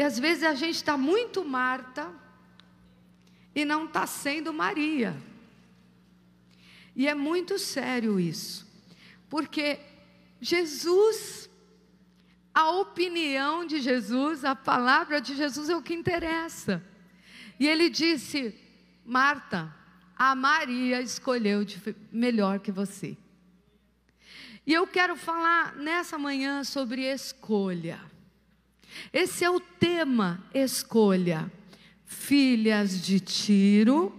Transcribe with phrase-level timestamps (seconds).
[0.00, 2.10] E às vezes a gente está muito Marta
[3.54, 5.14] e não está sendo Maria.
[6.96, 8.66] E é muito sério isso,
[9.28, 9.78] porque
[10.40, 11.50] Jesus,
[12.54, 16.82] a opinião de Jesus, a palavra de Jesus é o que interessa.
[17.58, 18.58] E ele disse:
[19.04, 19.70] Marta,
[20.16, 21.60] a Maria escolheu
[22.10, 23.18] melhor que você.
[24.66, 28.09] E eu quero falar nessa manhã sobre escolha.
[29.12, 31.50] Esse é o tema escolha.
[32.04, 34.12] Filhas de Tiro,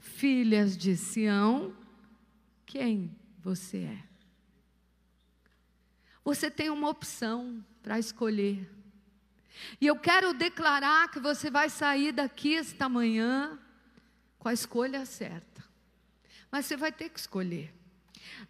[0.00, 1.76] filhas de Sião,
[2.64, 4.02] quem você é?
[6.24, 8.66] Você tem uma opção para escolher.
[9.80, 13.58] E eu quero declarar que você vai sair daqui esta manhã
[14.38, 15.62] com a escolha certa.
[16.50, 17.74] Mas você vai ter que escolher.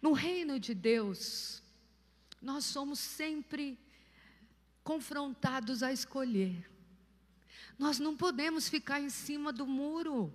[0.01, 1.61] No reino de Deus,
[2.41, 3.77] nós somos sempre
[4.85, 6.69] confrontados a escolher.
[7.77, 10.31] Nós não podemos ficar em cima do muro.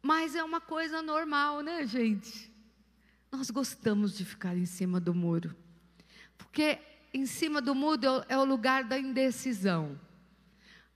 [0.00, 2.50] Mas é uma coisa normal, né, gente?
[3.30, 5.54] Nós gostamos de ficar em cima do muro.
[6.38, 6.80] Porque
[7.12, 10.00] em cima do muro é o lugar da indecisão.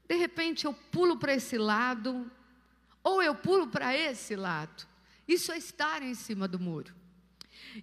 [0.08, 2.30] De repente eu pulo para esse lado,
[3.04, 4.88] ou eu pulo para esse lado.
[5.28, 6.94] Isso é estar em cima do muro.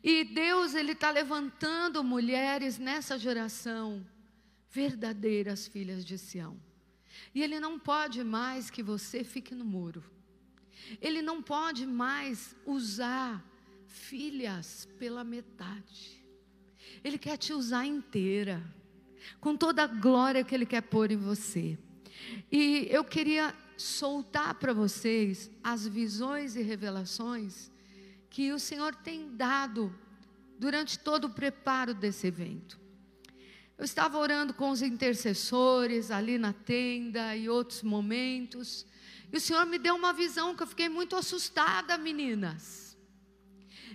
[0.01, 4.05] E Deus ele está levantando mulheres nessa geração,
[4.71, 6.57] verdadeiras filhas de Sião.
[7.33, 10.03] E Ele não pode mais que você fique no muro.
[11.01, 13.43] Ele não pode mais usar
[13.87, 16.23] filhas pela metade.
[17.03, 18.63] Ele quer te usar inteira,
[19.39, 21.77] com toda a glória que Ele quer pôr em você.
[22.51, 27.71] E eu queria soltar para vocês as visões e revelações
[28.33, 29.95] que o Senhor tem dado
[30.57, 32.79] durante todo o preparo desse evento.
[33.77, 38.87] Eu estava orando com os intercessores ali na tenda e outros momentos,
[39.31, 42.97] e o Senhor me deu uma visão que eu fiquei muito assustada, meninas.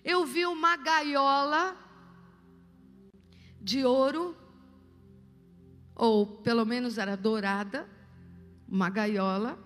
[0.05, 1.77] Eu vi uma gaiola
[3.61, 4.37] de ouro,
[5.97, 7.91] ou pelo menos era dourada,
[8.69, 9.59] uma gaiola,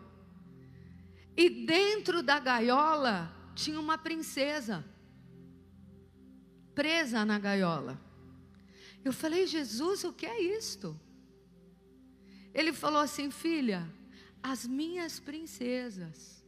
[1.37, 4.85] e dentro da gaiola tinha uma princesa
[6.75, 8.01] presa na gaiola.
[9.05, 10.99] Eu falei, Jesus, o que é isto?
[12.53, 13.89] Ele falou assim, filha,
[14.43, 16.45] as minhas princesas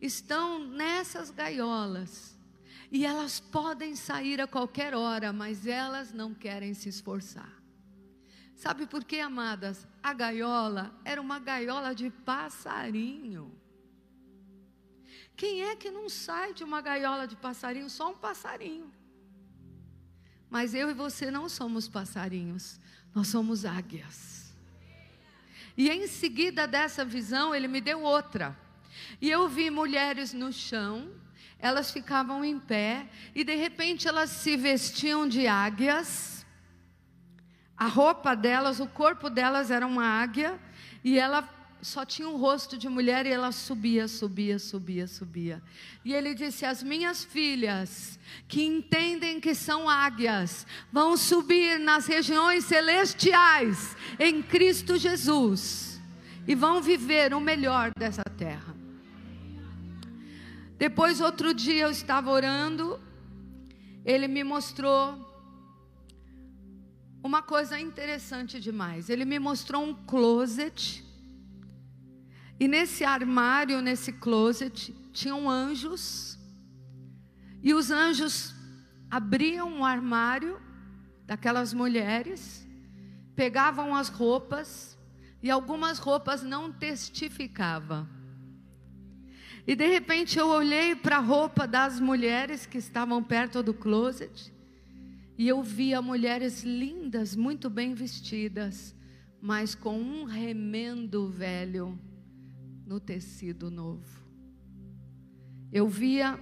[0.00, 2.38] estão nessas gaiolas
[2.90, 7.52] e elas podem sair a qualquer hora, mas elas não querem se esforçar.
[8.54, 9.86] Sabe por quê, amadas?
[10.02, 13.63] A gaiola era uma gaiola de passarinho.
[15.36, 17.90] Quem é que não sai de uma gaiola de passarinho?
[17.90, 18.92] Só um passarinho.
[20.48, 22.78] Mas eu e você não somos passarinhos,
[23.14, 24.54] nós somos águias.
[25.76, 28.56] E em seguida dessa visão, ele me deu outra.
[29.20, 31.10] E eu vi mulheres no chão,
[31.58, 36.46] elas ficavam em pé, e de repente elas se vestiam de águias.
[37.76, 40.60] A roupa delas, o corpo delas era uma águia,
[41.02, 41.42] e ela
[41.84, 45.62] só tinha um rosto de mulher e ela subia, subia, subia, subia.
[46.02, 48.18] E ele disse: As minhas filhas,
[48.48, 56.00] que entendem que são águias, vão subir nas regiões celestiais em Cristo Jesus
[56.48, 58.74] e vão viver o melhor dessa terra.
[60.78, 62.98] Depois, outro dia, eu estava orando,
[64.06, 65.22] ele me mostrou
[67.22, 69.10] uma coisa interessante demais.
[69.10, 71.03] Ele me mostrou um closet
[72.58, 76.38] e nesse armário, nesse closet, tinham anjos.
[77.62, 78.54] E os anjos
[79.10, 80.60] abriam o armário
[81.26, 82.66] daquelas mulheres,
[83.34, 84.98] pegavam as roupas,
[85.42, 88.08] e algumas roupas não testificavam.
[89.66, 94.52] E de repente eu olhei para a roupa das mulheres que estavam perto do closet,
[95.36, 98.94] e eu via mulheres lindas, muito bem vestidas,
[99.40, 101.98] mas com um remendo velho
[102.86, 104.24] no tecido novo.
[105.72, 106.38] Eu via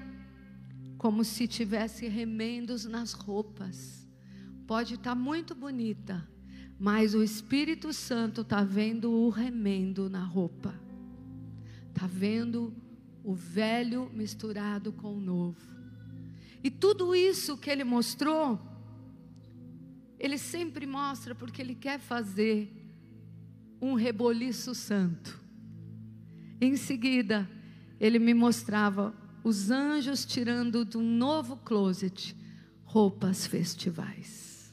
[0.99, 4.07] como se tivesse remendos nas roupas.
[4.67, 6.29] Pode estar tá muito bonita,
[6.79, 10.75] mas o Espírito Santo está vendo o remendo na roupa.
[11.89, 12.73] Está vendo
[13.25, 15.61] o velho misturado com o novo.
[16.63, 18.61] E tudo isso que ele mostrou,
[20.19, 22.71] ele sempre mostra porque ele quer fazer
[23.81, 25.42] um reboliço santo.
[26.63, 27.51] Em seguida,
[27.99, 29.13] ele me mostrava
[29.43, 32.37] os anjos tirando de um novo closet
[32.85, 34.73] roupas festivais.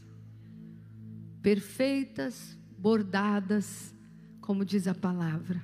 [1.41, 3.91] Perfeitas, bordadas,
[4.39, 5.63] como diz a palavra,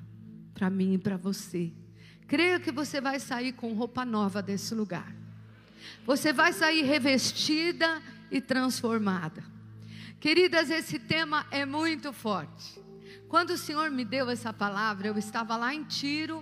[0.55, 1.71] para mim e para você.
[2.27, 5.15] Creio que você vai sair com roupa nova desse lugar.
[6.07, 8.01] Você vai sair revestida
[8.31, 9.43] e transformada.
[10.19, 12.83] Queridas, esse tema é muito forte.
[13.35, 16.41] Quando o Senhor me deu essa palavra, eu estava lá em Tiro,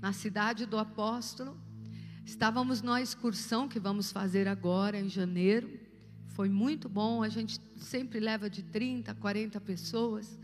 [0.00, 1.56] na cidade do apóstolo.
[2.26, 5.70] Estávamos numa excursão que vamos fazer agora em janeiro.
[6.30, 10.36] Foi muito bom, a gente sempre leva de 30, 40 pessoas.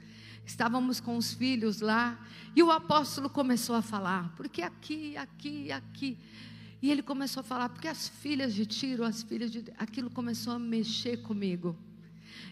[0.47, 2.25] Estávamos com os filhos lá
[2.55, 6.17] e o apóstolo começou a falar, porque aqui, aqui, aqui.
[6.81, 9.65] E ele começou a falar, porque as filhas de Tiro, as filhas de.
[9.77, 11.77] Aquilo começou a mexer comigo.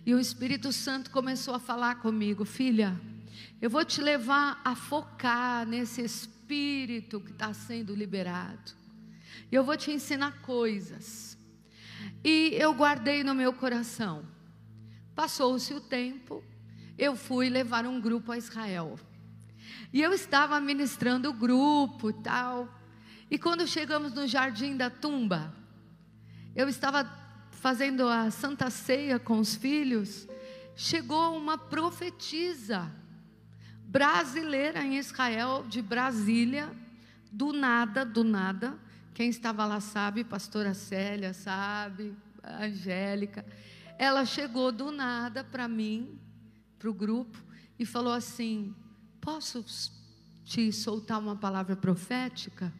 [0.04, 3.00] E o Espírito Santo começou a falar comigo, filha,
[3.60, 8.72] eu vou te levar a focar nesse espírito que está sendo liberado.
[9.50, 11.38] Eu vou te ensinar coisas.
[12.22, 14.24] E eu guardei no meu coração.
[15.14, 16.44] Passou-se o tempo,
[16.98, 18.98] eu fui levar um grupo a Israel.
[19.92, 22.68] E eu estava ministrando o grupo e tal.
[23.30, 25.54] E quando chegamos no jardim da tumba,
[26.54, 27.04] eu estava
[27.50, 30.28] fazendo a santa ceia com os filhos,
[30.76, 32.92] chegou uma profetisa
[33.86, 36.70] brasileira em Israel, de Brasília,
[37.30, 38.78] do nada, do nada.
[39.14, 43.44] Quem estava lá sabe, pastora Célia sabe, Angélica.
[43.98, 46.18] Ela chegou do nada para mim,
[46.78, 47.38] para o grupo,
[47.78, 48.74] e falou assim:
[49.20, 49.64] Posso
[50.44, 52.72] te soltar uma palavra profética?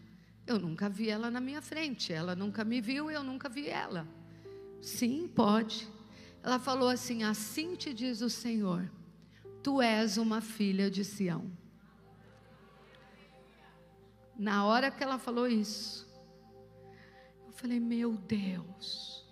[0.46, 4.06] Eu nunca vi ela na minha frente, ela nunca me viu, eu nunca vi ela.
[4.80, 5.88] Sim, pode.
[6.42, 8.90] Ela falou assim: Assim te diz o Senhor,
[9.66, 11.50] tu és uma filha de Sião.
[14.38, 16.08] Na hora que ela falou isso,
[17.44, 19.26] eu falei: Meu Deus,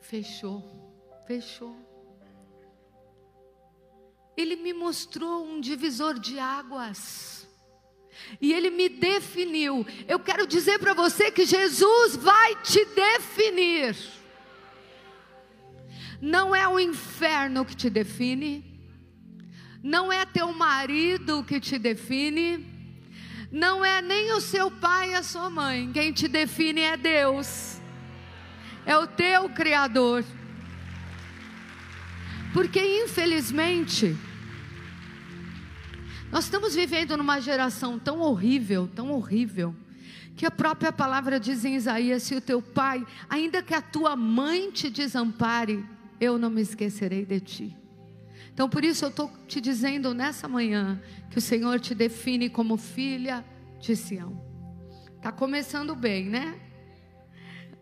[0.00, 0.92] fechou,
[1.28, 1.76] fechou.
[4.36, 7.48] Ele me mostrou um divisor de águas.
[8.40, 9.86] E ele me definiu.
[10.08, 13.96] Eu quero dizer para você que Jesus vai te definir.
[16.20, 18.71] Não é o inferno que te define,
[19.82, 22.64] não é teu marido que te define,
[23.50, 27.80] não é nem o seu pai e a sua mãe, quem te define é Deus,
[28.86, 30.24] é o teu Criador.
[32.52, 34.16] Porque infelizmente,
[36.30, 39.74] nós estamos vivendo numa geração tão horrível, tão horrível,
[40.36, 44.14] que a própria palavra diz em Isaías: se o teu pai, ainda que a tua
[44.14, 45.84] mãe te desampare,
[46.20, 47.81] eu não me esquecerei de ti.
[48.52, 51.00] Então por isso eu estou te dizendo nessa manhã
[51.30, 53.44] que o Senhor te define como filha
[53.80, 54.40] de Sião.
[55.16, 56.60] Está começando bem, né?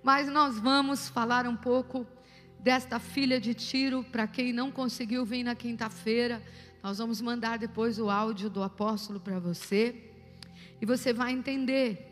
[0.03, 2.07] Mas nós vamos falar um pouco
[2.61, 6.43] desta filha de Tiro para quem não conseguiu vir na quinta-feira.
[6.83, 10.11] Nós vamos mandar depois o áudio do apóstolo para você.
[10.81, 12.07] E você vai entender.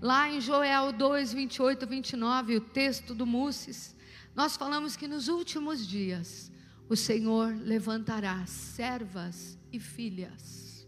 [0.00, 3.96] Lá em Joel 2, 28, 29, o texto do Mussis,
[4.34, 6.52] nós falamos que nos últimos dias
[6.88, 10.86] o Senhor levantará servas e filhas.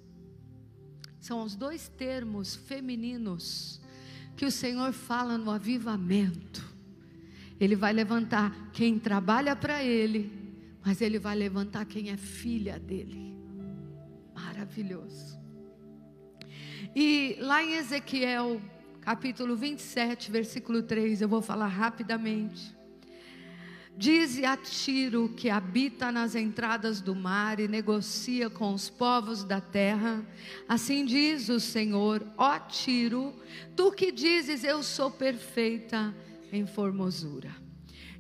[1.21, 3.81] São os dois termos femininos
[4.37, 6.67] que o Senhor fala no avivamento.
[7.61, 10.39] Ele vai levantar quem trabalha para Ele
[10.89, 13.37] mas Ele vai levantar quem é filha dele.
[14.35, 15.39] Maravilhoso.
[16.97, 18.59] E lá em Ezequiel,
[19.03, 22.75] capítulo 27, versículo 3, eu vou falar rapidamente.
[23.99, 29.61] Dize a Tiro que habita nas entradas do mar e negocia com os povos da
[29.61, 30.25] terra.
[30.69, 33.35] Assim diz o Senhor, ó Tiro,
[33.75, 36.15] tu que dizes eu sou perfeita
[36.53, 37.51] em formosura.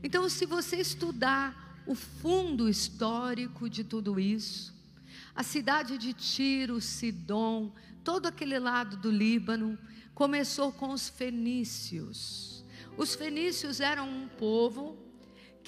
[0.02, 4.74] Então, se você estudar o fundo histórico de tudo isso.
[5.32, 9.78] A cidade de Tiro, Sidom, todo aquele lado do Líbano,
[10.12, 12.64] começou com os fenícios.
[12.96, 15.07] Os fenícios eram um povo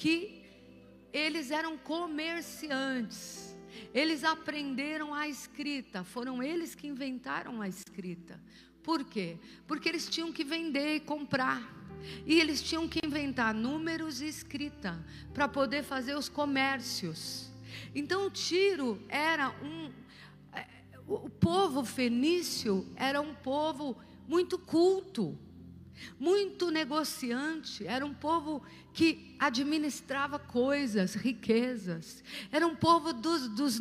[0.01, 0.41] que
[1.13, 3.55] eles eram comerciantes.
[3.93, 8.41] Eles aprenderam a escrita, foram eles que inventaram a escrita.
[8.81, 9.37] Por quê?
[9.67, 11.61] Porque eles tinham que vender e comprar.
[12.25, 15.05] E eles tinham que inventar números e escrita
[15.35, 17.51] para poder fazer os comércios.
[17.93, 19.91] Então, Tiro era um.
[20.51, 20.65] É,
[21.07, 23.95] o povo fenício era um povo
[24.27, 25.37] muito culto
[26.19, 28.61] muito negociante, era um povo
[28.93, 33.79] que administrava coisas, riquezas, era um povo dos, dos,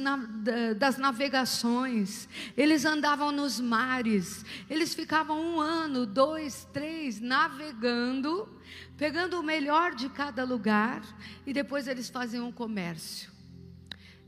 [0.76, 8.48] das navegações, eles andavam nos mares, eles ficavam um ano, dois, três, navegando,
[8.96, 11.02] pegando o melhor de cada lugar
[11.46, 13.30] e depois eles faziam o comércio.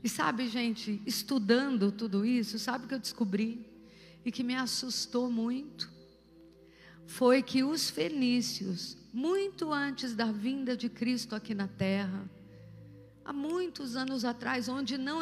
[0.03, 3.65] E sabe, gente, estudando tudo isso, sabe o que eu descobri?
[4.25, 5.92] E que me assustou muito?
[7.05, 12.29] Foi que os fenícios, muito antes da vinda de Cristo aqui na terra,
[13.23, 15.19] há muitos anos atrás, onde não,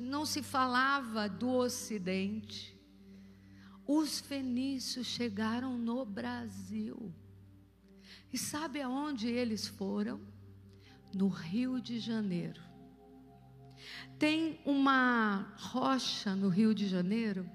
[0.00, 2.78] não se falava do Ocidente,
[3.86, 7.12] os fenícios chegaram no Brasil.
[8.32, 10.20] E sabe aonde eles foram?
[11.14, 12.62] No Rio de Janeiro.
[14.18, 17.48] Tem uma rocha no Rio de Janeiro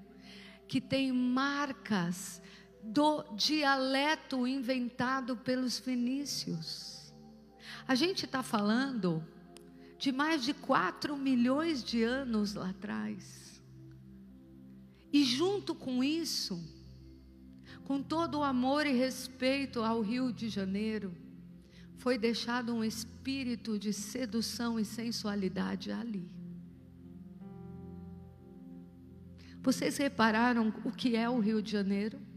[0.68, 2.42] que tem marcas
[2.88, 7.12] do dialeto inventado pelos fenícios.
[7.86, 9.22] A gente está falando
[9.98, 13.60] de mais de 4 milhões de anos lá atrás.
[15.12, 16.58] E junto com isso,
[17.84, 21.14] com todo o amor e respeito ao Rio de Janeiro,
[21.96, 26.30] foi deixado um espírito de sedução e sensualidade ali.
[29.60, 32.27] Vocês repararam o que é o Rio de Janeiro?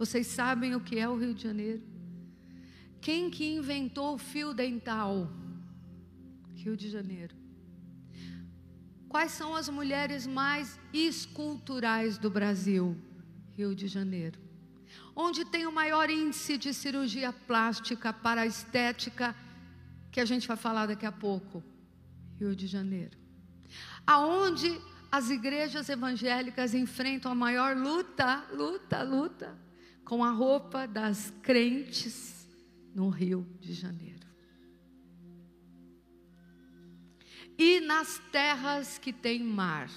[0.00, 1.82] Vocês sabem o que é o Rio de Janeiro?
[3.02, 5.30] Quem que inventou o fio dental?
[6.54, 7.36] Rio de Janeiro.
[9.10, 12.96] Quais são as mulheres mais esculturais do Brasil?
[13.58, 14.40] Rio de Janeiro.
[15.14, 19.36] Onde tem o maior índice de cirurgia plástica para estética,
[20.10, 21.62] que a gente vai falar daqui a pouco?
[22.38, 23.18] Rio de Janeiro.
[24.06, 24.80] Aonde
[25.12, 29.69] as igrejas evangélicas enfrentam a maior luta, luta, luta,
[30.10, 32.48] com a roupa das crentes
[32.92, 34.10] no Rio de Janeiro.
[37.56, 39.90] e nas terras que tem mar.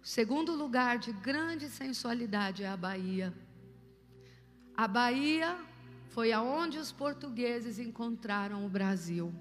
[0.00, 3.34] O segundo lugar de grande sensualidade é a Bahia.
[4.76, 5.58] A Bahia
[6.10, 9.34] foi aonde os portugueses encontraram o Brasil.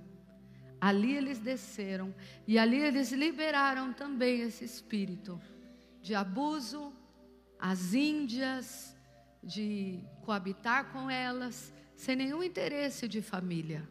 [0.82, 2.16] Ali eles desceram
[2.48, 5.40] e ali eles liberaram também esse espírito
[6.02, 6.92] de abuso
[7.60, 8.98] às índias,
[9.44, 13.88] de coabitar com elas, sem nenhum interesse de família.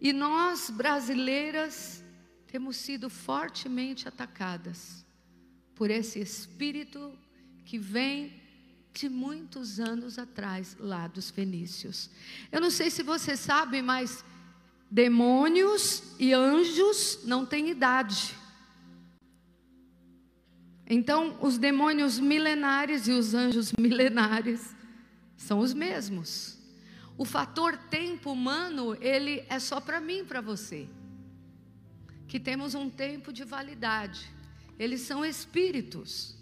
[0.00, 2.02] E nós, brasileiras,
[2.46, 5.04] temos sido fortemente atacadas
[5.74, 7.18] por esse espírito
[7.64, 8.40] que vem
[8.92, 12.08] de muitos anos atrás, lá dos fenícios.
[12.50, 14.24] Eu não sei se você sabe, mas
[14.90, 18.34] demônios e anjos não têm idade.
[20.88, 24.74] Então, os demônios milenares e os anjos milenares
[25.36, 26.58] são os mesmos.
[27.18, 30.88] O fator tempo humano, ele é só para mim, para você
[32.28, 34.30] que temos um tempo de validade.
[34.78, 36.36] Eles são espíritos.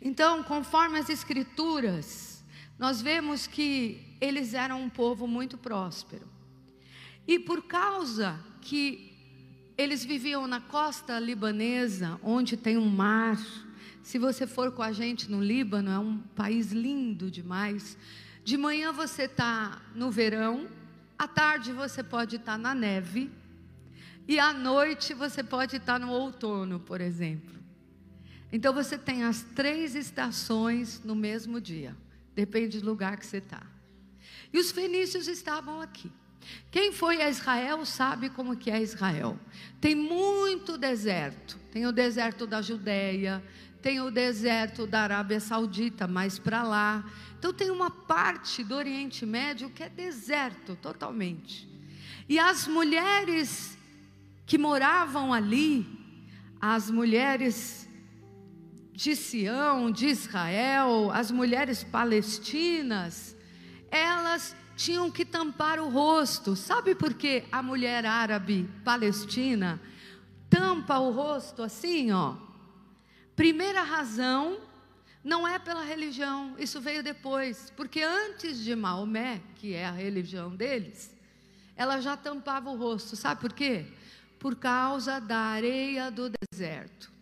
[0.00, 2.44] Então, conforme as escrituras,
[2.78, 6.26] nós vemos que eles eram um povo muito próspero.
[7.26, 9.09] E por causa que
[9.80, 13.38] eles viviam na costa libanesa, onde tem um mar,
[14.02, 17.96] se você for com a gente no Líbano, é um país lindo demais.
[18.44, 20.68] De manhã você está no verão,
[21.18, 23.30] à tarde você pode estar tá na neve,
[24.28, 27.58] e à noite você pode estar no outono, por exemplo.
[28.52, 31.96] Então você tem as três estações no mesmo dia,
[32.34, 33.62] depende do lugar que você está.
[34.52, 36.12] E os fenícios estavam aqui.
[36.70, 39.38] Quem foi a Israel sabe como que é Israel.
[39.80, 41.58] Tem muito deserto.
[41.72, 43.42] Tem o deserto da Judéia,
[43.80, 47.04] tem o deserto da Arábia Saudita, mais para lá.
[47.38, 51.68] Então tem uma parte do Oriente Médio que é deserto totalmente.
[52.28, 53.78] E as mulheres
[54.46, 55.86] que moravam ali,
[56.60, 57.88] as mulheres
[58.92, 63.34] de Sião, de Israel, as mulheres palestinas,
[63.90, 66.56] elas tinham que tampar o rosto.
[66.56, 69.80] Sabe por que a mulher árabe palestina
[70.48, 72.34] tampa o rosto assim, ó?
[73.36, 74.58] Primeira razão
[75.22, 80.56] não é pela religião, isso veio depois, porque antes de Maomé, que é a religião
[80.56, 81.14] deles,
[81.76, 83.16] ela já tampava o rosto.
[83.16, 83.86] Sabe por quê?
[84.40, 87.12] por causa da areia do deserto.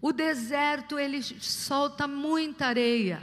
[0.00, 3.20] O deserto ele solta muita areia.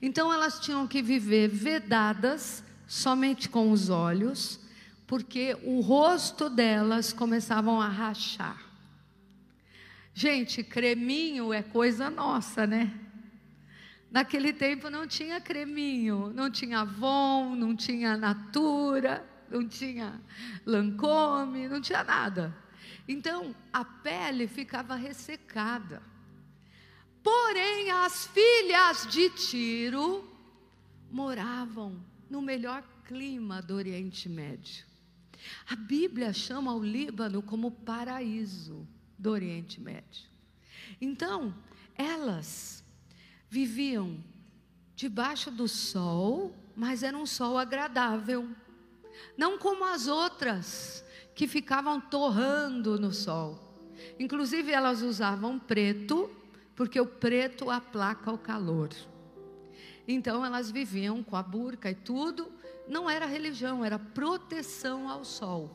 [0.00, 4.60] Então elas tinham que viver vedadas somente com os olhos,
[5.06, 8.62] porque o rosto delas começavam a rachar.
[10.12, 12.92] Gente, creminho é coisa nossa, né?
[14.10, 20.20] Naquele tempo não tinha creminho, não tinha Avon, não tinha Natura não tinha
[20.66, 22.56] Lancome, não tinha nada.
[23.06, 26.02] Então a pele ficava ressecada.
[27.22, 30.28] Porém, as filhas de Tiro
[31.10, 34.84] moravam no melhor clima do Oriente Médio.
[35.70, 38.84] A Bíblia chama o Líbano como paraíso
[39.16, 40.28] do Oriente Médio.
[41.00, 41.54] Então,
[41.94, 42.82] elas
[43.48, 44.18] viviam
[44.96, 48.48] debaixo do sol, mas era um sol agradável.
[49.38, 51.04] Não como as outras
[51.36, 53.60] que ficavam torrando no sol.
[54.18, 56.28] Inclusive, elas usavam preto,
[56.74, 58.90] porque o preto aplaca o calor.
[60.06, 62.52] Então, elas viviam com a burca e tudo.
[62.88, 65.70] Não era religião, era proteção ao sol.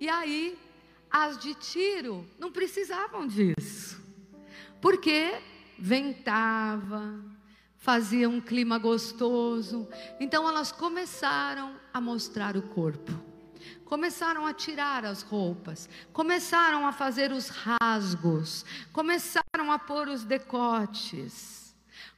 [0.00, 0.58] E aí,
[1.10, 4.02] as de Tiro não precisavam disso.
[4.80, 5.38] Porque
[5.78, 7.20] ventava,
[7.76, 9.88] fazia um clima gostoso.
[10.18, 13.12] Então elas começaram a mostrar o corpo.
[13.84, 21.61] Começaram a tirar as roupas, começaram a fazer os rasgos, começaram a pôr os decotes,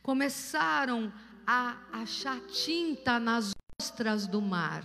[0.05, 1.11] começaram
[1.47, 4.85] a achar tinta nas ostras do mar.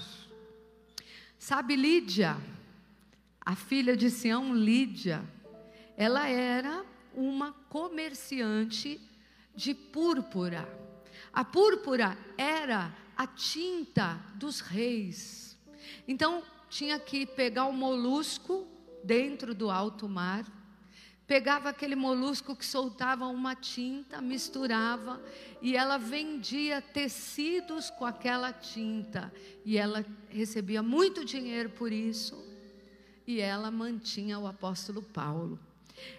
[1.37, 2.37] Sabe Lídia,
[3.41, 5.21] a filha de Sião, Lídia,
[5.97, 9.01] ela era uma comerciante
[9.53, 10.65] de púrpura.
[11.33, 15.57] A púrpura era a tinta dos reis.
[16.07, 18.65] Então, tinha que pegar um molusco
[19.03, 20.45] dentro do alto mar,
[21.29, 25.21] pegava aquele molusco que soltava uma tinta, misturava
[25.61, 29.31] e ela vendia tecidos com aquela tinta
[29.63, 32.43] e ela recebia muito dinheiro por isso
[33.27, 35.59] e ela mantinha o apóstolo Paulo.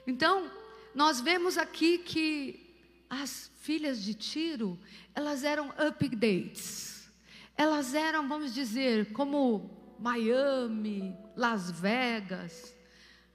[0.07, 0.49] Então,
[0.95, 2.73] nós vemos aqui que
[3.11, 4.79] as filhas de Tiro,
[5.13, 7.11] elas eram updates.
[7.57, 12.73] Elas eram, vamos dizer, como Miami, Las Vegas,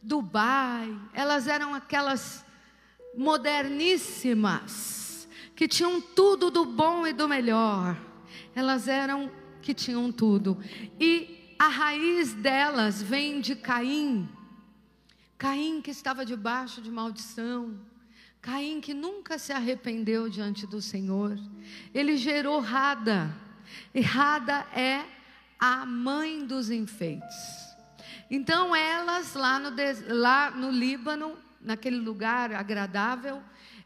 [0.06, 0.96] Dubai.
[1.14, 2.46] Elas eram aquelas
[3.16, 7.98] moderníssimas que tinham tudo do bom e do melhor.
[8.54, 9.32] Elas eram
[9.62, 10.58] que tinham tudo.
[11.00, 14.30] E a raiz delas vem de Caim.
[15.38, 17.80] Caim que estava debaixo de maldição
[18.46, 21.36] Caim, que nunca se arrependeu diante do Senhor,
[21.92, 23.36] ele gerou Rada,
[23.92, 25.04] e Rada é
[25.58, 27.65] a mãe dos enfeites.
[28.30, 29.70] Então, elas lá no,
[30.08, 33.42] lá no Líbano, naquele lugar agradável,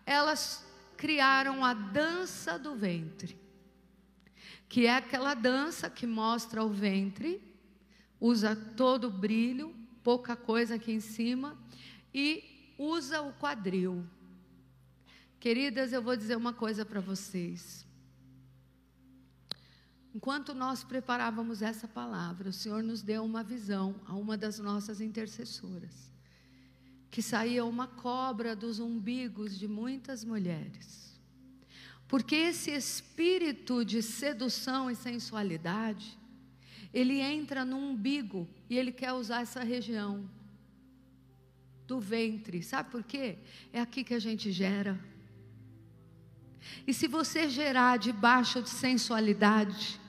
[0.06, 3.38] elas criaram a dança do ventre,
[4.68, 7.42] que é aquela dança que mostra o ventre,
[8.20, 9.74] usa todo o brilho,
[10.04, 11.58] pouca coisa aqui em cima,
[12.14, 14.06] e usa o quadril.
[15.40, 17.89] Queridas, eu vou dizer uma coisa para vocês.
[20.14, 25.00] Enquanto nós preparávamos essa palavra, o Senhor nos deu uma visão a uma das nossas
[25.00, 26.12] intercessoras,
[27.12, 31.20] que saía uma cobra dos umbigos de muitas mulheres.
[32.08, 36.18] Porque esse espírito de sedução e sensualidade,
[36.92, 40.28] ele entra no umbigo e ele quer usar essa região
[41.86, 42.64] do ventre.
[42.64, 43.38] Sabe por quê?
[43.72, 45.00] É aqui que a gente gera.
[46.86, 50.00] E se você gerar debaixo de sensualidade,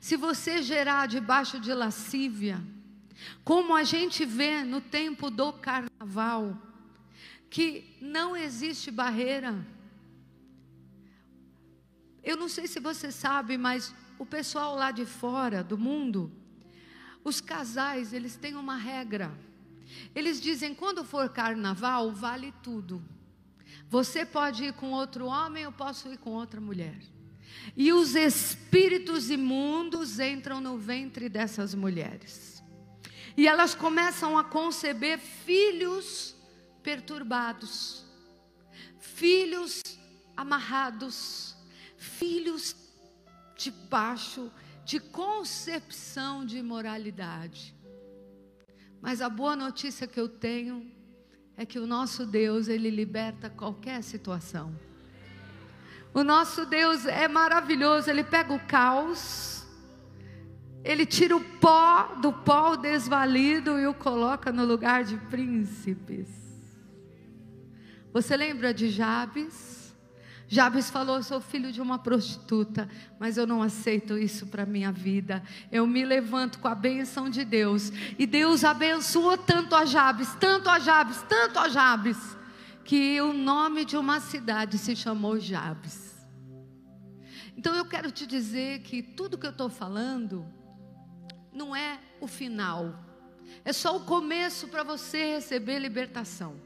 [0.00, 2.62] se você gerar debaixo de lascívia,
[3.44, 6.56] como a gente vê no tempo do carnaval,
[7.50, 9.66] que não existe barreira.
[12.22, 16.30] Eu não sei se você sabe, mas o pessoal lá de fora do mundo,
[17.24, 19.32] os casais, eles têm uma regra.
[20.14, 23.02] Eles dizem: quando for carnaval, vale tudo.
[23.88, 26.98] Você pode ir com outro homem, eu posso ir com outra mulher.
[27.76, 32.62] E os espíritos imundos entram no ventre dessas mulheres.
[33.36, 36.34] E elas começam a conceber filhos
[36.82, 38.04] perturbados,
[38.98, 39.82] filhos
[40.36, 41.56] amarrados,
[41.96, 42.74] filhos
[43.56, 44.50] debaixo
[44.84, 47.74] de concepção de imoralidade.
[49.00, 50.90] Mas a boa notícia que eu tenho
[51.56, 54.74] é que o nosso Deus, ele liberta qualquer situação.
[56.12, 59.66] O nosso Deus é maravilhoso, ele pega o caos,
[60.84, 66.28] ele tira o pó do pó desvalido e o coloca no lugar de príncipes.
[68.12, 69.85] Você lembra de Jabes?
[70.48, 75.42] Jabes falou: sou filho de uma prostituta, mas eu não aceito isso para minha vida.
[75.70, 77.90] Eu me levanto com a benção de Deus.
[78.18, 82.36] E Deus abençoou tanto a Jabes, tanto a Jabes, tanto a Jabes,
[82.84, 86.14] que o nome de uma cidade se chamou Jabes.
[87.56, 90.46] Então eu quero te dizer que tudo que eu estou falando
[91.52, 92.94] não é o final,
[93.64, 96.65] é só o começo para você receber libertação.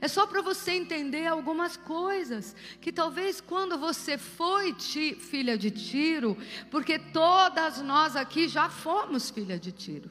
[0.00, 2.54] É só para você entender algumas coisas.
[2.80, 6.36] Que talvez quando você foi ti, filha de Tiro,
[6.70, 10.10] porque todas nós aqui já fomos filha de Tiro.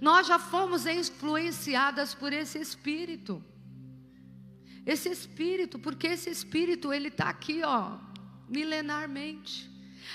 [0.00, 3.42] Nós já fomos influenciadas por esse espírito.
[4.84, 7.98] Esse espírito, porque esse espírito ele está aqui, ó,
[8.48, 9.70] milenarmente.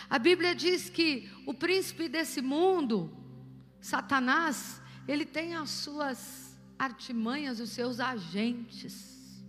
[0.10, 3.12] A Bíblia diz que o príncipe desse mundo,
[3.82, 6.41] Satanás, ele tem as suas
[6.82, 9.44] artimanhas, os seus agentes.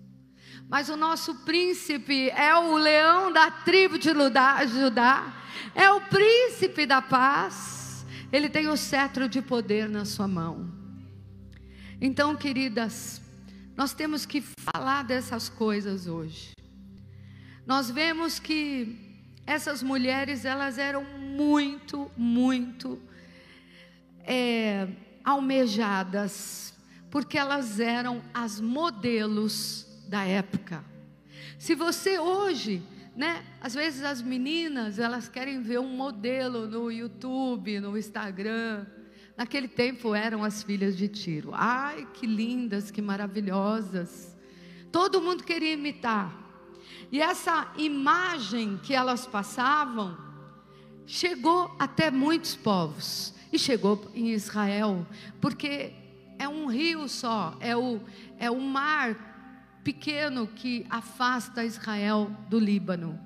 [0.68, 5.34] Mas o nosso príncipe é o leão da tribo de Judá,
[5.74, 8.04] é o príncipe da paz.
[8.30, 10.70] Ele tem o cetro de poder na sua mão.
[12.00, 13.22] Então, queridas,
[13.76, 16.52] nós temos que falar dessas coisas hoje.
[17.66, 23.00] Nós vemos que essas mulheres, elas eram muito, muito
[24.24, 24.88] é,
[25.24, 26.71] almejadas,
[27.12, 30.82] porque elas eram as modelos da época.
[31.58, 32.82] Se você hoje,
[33.14, 38.86] né, às vezes as meninas, elas querem ver um modelo no YouTube, no Instagram.
[39.36, 41.50] Naquele tempo eram as filhas de Tiro.
[41.52, 44.34] Ai, que lindas, que maravilhosas.
[44.90, 46.34] Todo mundo queria imitar.
[47.10, 50.16] E essa imagem que elas passavam
[51.04, 53.34] chegou até muitos povos.
[53.52, 55.06] E chegou em Israel,
[55.38, 55.92] porque
[56.42, 58.00] é um rio só, é o,
[58.38, 63.18] é o mar pequeno que afasta Israel do Líbano.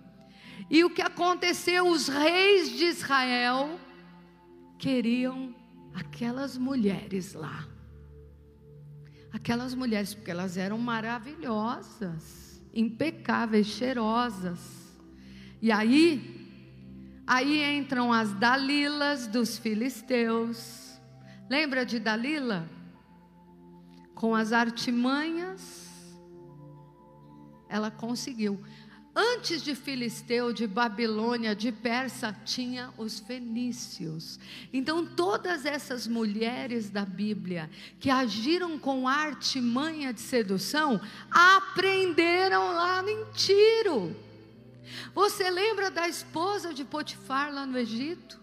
[0.70, 1.88] E o que aconteceu?
[1.88, 3.78] Os reis de Israel
[4.78, 5.54] queriam
[5.94, 7.66] aquelas mulheres lá.
[9.32, 14.60] Aquelas mulheres, porque elas eram maravilhosas impecáveis, cheirosas.
[15.62, 16.46] E aí,
[17.26, 21.00] aí entram as Dalilas dos filisteus.
[21.48, 22.75] Lembra de Dalila?
[24.16, 25.86] Com as artimanhas,
[27.68, 28.58] ela conseguiu.
[29.14, 34.40] Antes de Filisteu, de Babilônia, de Persa, tinha os fenícios.
[34.72, 40.98] Então, todas essas mulheres da Bíblia que agiram com arte manha de sedução,
[41.30, 44.16] aprenderam lá em Tiro.
[45.14, 48.40] Você lembra da esposa de Potifar lá no Egito?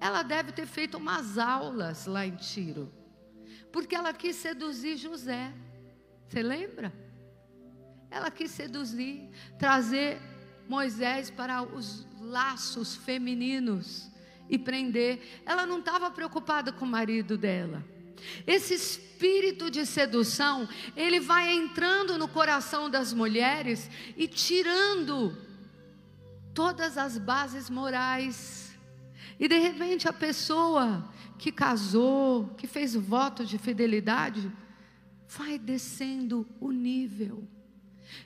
[0.00, 2.92] Ela deve ter feito umas aulas lá em Tiro,
[3.74, 5.52] porque ela quis seduzir José.
[6.28, 6.92] Você lembra?
[8.08, 10.20] Ela quis seduzir, trazer
[10.68, 14.08] Moisés para os laços femininos
[14.48, 15.42] e prender.
[15.44, 17.84] Ela não estava preocupada com o marido dela.
[18.46, 25.36] Esse espírito de sedução, ele vai entrando no coração das mulheres e tirando
[26.54, 28.72] todas as bases morais.
[29.36, 31.12] E de repente a pessoa
[31.44, 34.50] que casou, que fez o voto de fidelidade,
[35.28, 37.46] vai descendo o nível.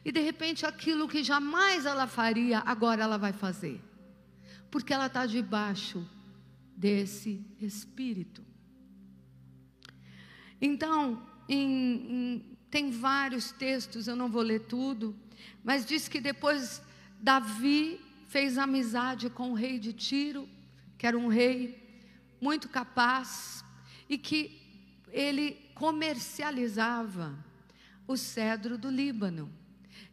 [0.04, 3.82] E de repente aquilo que jamais ela faria, agora ela vai fazer.
[4.70, 6.08] Porque ela está debaixo
[6.76, 8.44] desse espírito.
[10.60, 15.12] Então, em, em, tem vários textos, eu não vou ler tudo,
[15.64, 16.80] mas diz que depois
[17.20, 20.48] Davi fez amizade com o rei de Tiro,
[20.96, 21.87] que era um rei
[22.40, 23.64] muito capaz,
[24.08, 24.60] e que
[25.10, 27.36] ele comercializava
[28.06, 29.50] o cedro do Líbano.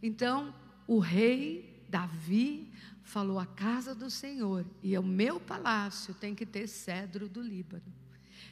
[0.01, 0.53] Então,
[0.87, 2.71] o rei Davi
[3.03, 7.93] falou: a casa do Senhor e o meu palácio tem que ter cedro do Líbano.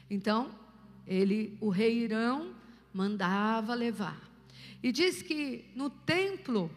[0.08, 0.58] Então,
[1.06, 2.54] ele, o rei Irão,
[2.92, 4.30] mandava levar.
[4.82, 6.70] E diz que no templo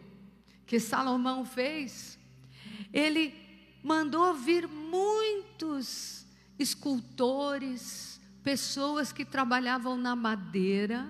[0.66, 2.18] que Salomão fez,
[2.92, 3.34] ele
[3.82, 6.17] mandou vir muitos
[6.58, 11.08] escultores, pessoas que trabalhavam na madeira,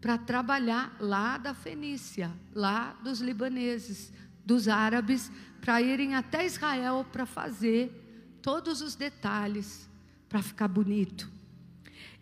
[0.00, 4.12] para trabalhar lá da Fenícia, lá dos libaneses,
[4.44, 9.88] dos árabes, para irem até Israel para fazer todos os detalhes
[10.28, 11.28] para ficar bonito.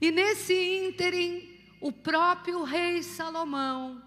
[0.01, 1.49] E nesse ínterim,
[1.81, 4.03] o próprio rei Salomão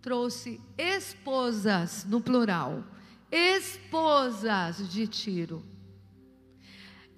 [0.00, 2.84] trouxe esposas, no plural,
[3.30, 5.64] esposas de Tiro.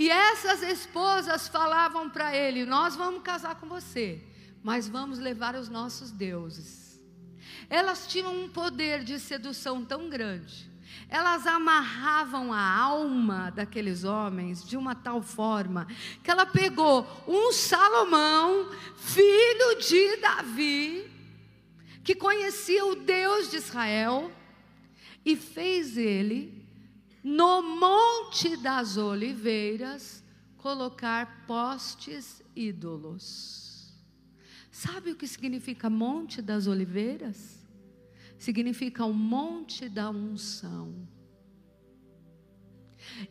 [0.00, 4.26] E essas esposas falavam para ele: Nós vamos casar com você
[4.62, 7.00] mas vamos levar os nossos deuses.
[7.68, 10.68] Elas tinham um poder de sedução tão grande.
[11.08, 15.86] Elas amarravam a alma daqueles homens de uma tal forma
[16.22, 21.10] que ela pegou um Salomão, filho de Davi,
[22.04, 24.30] que conhecia o Deus de Israel,
[25.24, 26.59] e fez ele,
[27.22, 30.24] no Monte das Oliveiras,
[30.56, 33.94] colocar postes ídolos.
[34.70, 37.60] Sabe o que significa Monte das Oliveiras?
[38.38, 41.06] Significa o monte da unção.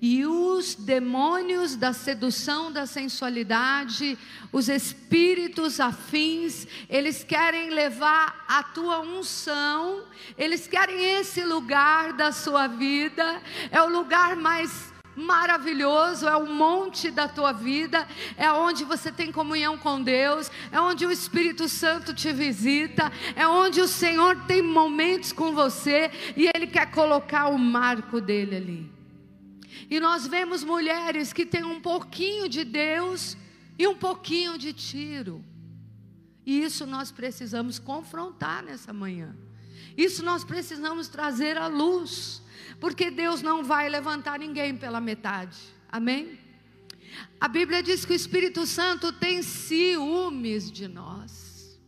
[0.01, 4.17] E os demônios da sedução, da sensualidade,
[4.51, 10.03] os espíritos afins, eles querem levar a tua unção,
[10.37, 14.89] eles querem esse lugar da sua vida, é o lugar mais
[15.19, 20.79] maravilhoso, é o monte da tua vida, é onde você tem comunhão com Deus, é
[20.79, 26.49] onde o Espírito Santo te visita, é onde o Senhor tem momentos com você e
[26.55, 28.98] Ele quer colocar o marco dele ali.
[29.89, 33.35] E nós vemos mulheres que têm um pouquinho de Deus
[33.77, 35.43] e um pouquinho de tiro.
[36.45, 39.35] E isso nós precisamos confrontar nessa manhã.
[39.97, 42.41] Isso nós precisamos trazer à luz,
[42.79, 45.57] porque Deus não vai levantar ninguém pela metade.
[45.91, 46.39] Amém?
[47.39, 51.79] A Bíblia diz que o Espírito Santo tem ciúmes de nós.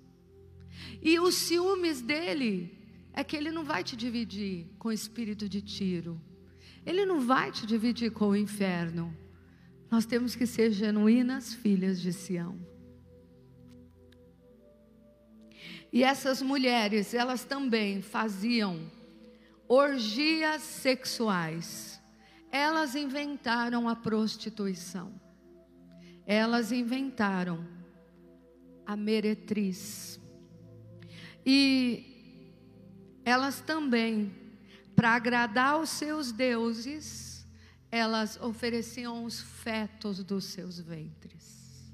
[1.01, 2.77] E os ciúmes dele
[3.13, 6.21] é que ele não vai te dividir com espírito de tiro.
[6.85, 9.15] Ele não vai te dividir com o inferno.
[9.89, 12.57] Nós temos que ser genuínas filhas de Sião.
[15.91, 18.89] E essas mulheres, elas também faziam
[19.67, 22.01] orgias sexuais.
[22.49, 25.13] Elas inventaram a prostituição.
[26.25, 27.65] Elas inventaram
[28.85, 30.19] a meretriz.
[31.45, 32.11] E
[33.25, 34.31] elas também
[35.01, 37.43] para agradar os seus deuses,
[37.89, 41.91] elas ofereciam os fetos dos seus ventres.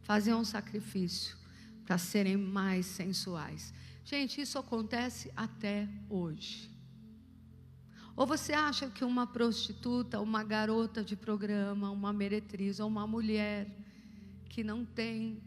[0.00, 1.36] Faziam um sacrifício
[1.84, 3.74] para serem mais sensuais.
[4.02, 6.74] Gente, isso acontece até hoje.
[8.16, 13.68] Ou você acha que uma prostituta, uma garota de programa, uma meretriz ou uma mulher
[14.48, 15.38] que não tem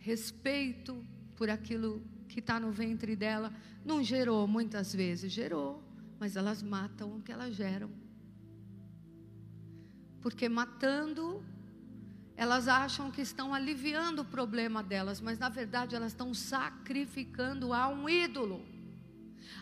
[0.00, 1.06] respeito
[1.36, 2.02] por aquilo
[2.36, 3.50] que está no ventre dela,
[3.82, 5.32] não gerou muitas vezes?
[5.32, 5.82] Gerou,
[6.20, 7.90] mas elas matam o que elas geram.
[10.20, 11.42] Porque matando,
[12.36, 17.88] elas acham que estão aliviando o problema delas, mas na verdade elas estão sacrificando a
[17.88, 18.62] um ídolo,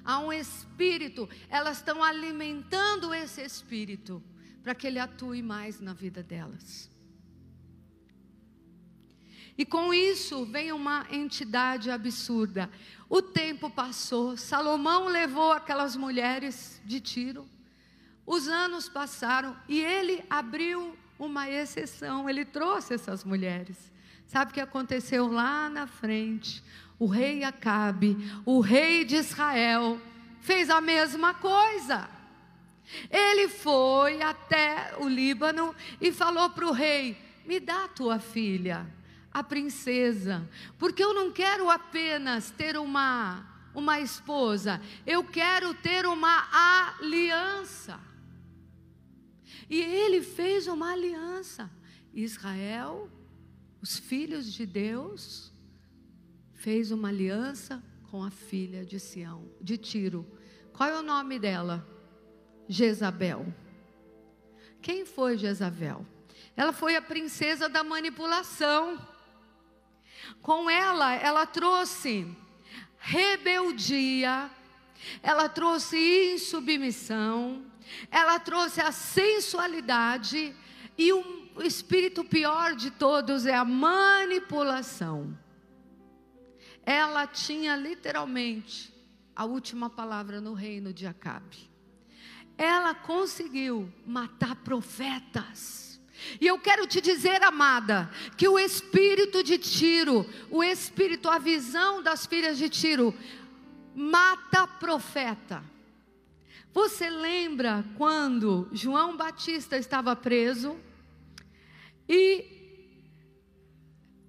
[0.05, 4.21] a um espírito, elas estão alimentando esse espírito
[4.65, 6.91] para que ele atue mais na vida delas.
[9.57, 12.69] E com isso vem uma entidade absurda.
[13.09, 17.47] O tempo passou, Salomão levou aquelas mulheres de tiro,
[18.27, 23.93] os anos passaram e ele abriu uma exceção, ele trouxe essas mulheres.
[24.27, 26.64] Sabe o que aconteceu lá na frente?
[26.99, 30.01] O rei Acabe, o rei de Israel,
[30.40, 32.09] fez a mesma coisa.
[33.11, 38.87] Ele foi até o Líbano e falou para o rei: Me dá tua filha
[39.35, 46.49] a princesa, porque eu não quero apenas ter uma uma esposa, eu quero ter uma
[46.97, 48.01] aliança.
[49.68, 51.68] E ele fez uma aliança.
[52.12, 53.11] Israel,
[53.83, 55.53] os filhos de Deus,
[56.53, 60.25] fez uma aliança com a filha de Sião, de Tiro.
[60.73, 61.85] Qual é o nome dela?
[62.68, 63.53] Jezabel.
[64.81, 66.07] Quem foi Jezabel?
[66.57, 69.13] Ela foi a princesa da manipulação.
[70.41, 72.27] Com ela, ela trouxe
[72.99, 74.51] rebeldia,
[75.23, 77.65] ela trouxe insubmissão,
[78.11, 80.55] ela trouxe a sensualidade
[80.97, 85.37] e o espírito pior de todos é a manipulação.
[86.87, 88.93] Ela tinha literalmente
[89.35, 91.71] a última palavra no reino de Acabe.
[92.57, 95.94] Ela conseguiu matar profetas
[96.41, 102.03] e eu quero te dizer, amada, que o espírito de Tiro, o espírito, a visão
[102.03, 103.15] das filhas de Tiro,
[103.95, 105.63] mata profeta.
[106.73, 110.77] Você lembra quando João Batista estava preso
[112.09, 112.45] e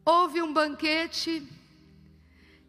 [0.05, 1.41] houve um banquete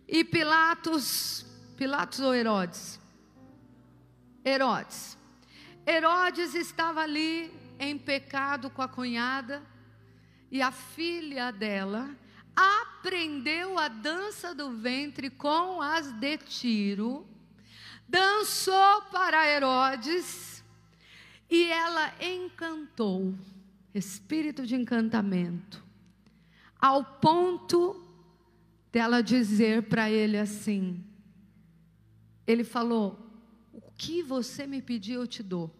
[0.09, 1.45] e Pilatos,
[1.77, 2.99] Pilatos ou Herodes?
[4.45, 5.19] Herodes.
[5.87, 9.62] Herodes estava ali em pecado com a cunhada
[10.51, 12.15] e a filha dela
[12.55, 17.27] aprendeu a dança do ventre com as de Tiro,
[18.09, 20.65] dançou para Herodes
[21.51, 23.35] e ela encantou,
[23.95, 25.85] espírito de encantamento,
[26.81, 28.03] ao ponto
[28.91, 31.05] dela dizer para ele assim:
[32.47, 33.19] ele falou,
[33.73, 35.71] o que você me pediu eu te dou.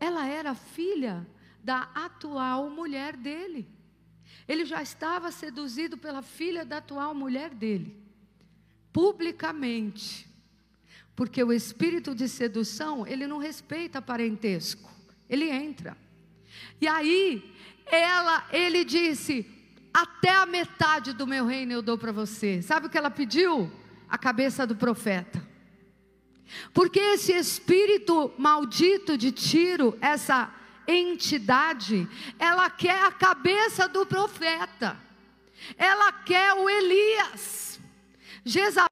[0.00, 1.26] Ela era filha
[1.62, 3.68] da atual mulher dele.
[4.46, 7.94] Ele já estava seduzido pela filha da atual mulher dele,
[8.92, 10.26] publicamente.
[11.14, 14.88] Porque o espírito de sedução, ele não respeita parentesco.
[15.28, 15.96] Ele entra.
[16.80, 17.54] E aí,
[17.86, 19.46] ela, ele disse:
[19.92, 22.62] "Até a metade do meu reino eu dou para você".
[22.62, 23.70] Sabe o que ela pediu?
[24.08, 25.46] A cabeça do profeta.
[26.72, 30.52] Porque esse espírito maldito de Tiro, essa
[30.86, 32.08] entidade,
[32.38, 34.98] ela quer a cabeça do profeta,
[35.76, 37.78] ela quer o Elias.
[38.44, 38.88] Jezabel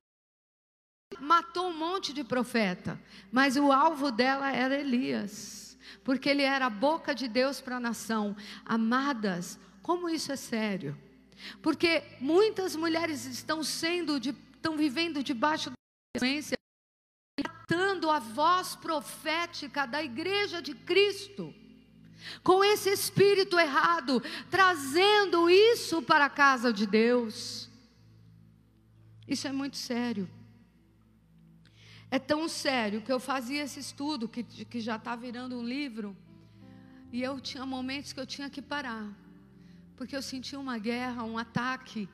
[1.18, 3.00] matou um monte de profeta,
[3.32, 7.80] mas o alvo dela era Elias, porque ele era a boca de Deus para a
[7.80, 8.36] nação.
[8.64, 10.96] Amadas, como isso é sério?
[11.62, 15.76] Porque muitas mulheres estão sendo, de, estão vivendo debaixo da
[16.16, 16.55] influência,
[17.66, 21.52] matando a voz profética da igreja de Cristo
[22.42, 27.68] com esse espírito errado, trazendo isso para a casa de Deus.
[29.26, 30.28] Isso é muito sério.
[32.08, 36.16] É tão sério que eu fazia esse estudo, que, que já está virando um livro,
[37.12, 39.08] e eu tinha momentos que eu tinha que parar,
[39.96, 42.08] porque eu sentia uma guerra, um ataque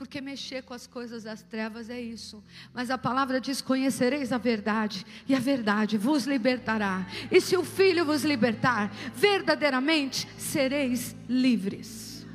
[0.00, 2.42] porque mexer com as coisas das trevas é isso.
[2.72, 7.06] Mas a palavra diz: Conhecereis a verdade, e a verdade vos libertará.
[7.30, 12.26] E se o Filho vos libertar, verdadeiramente sereis livres.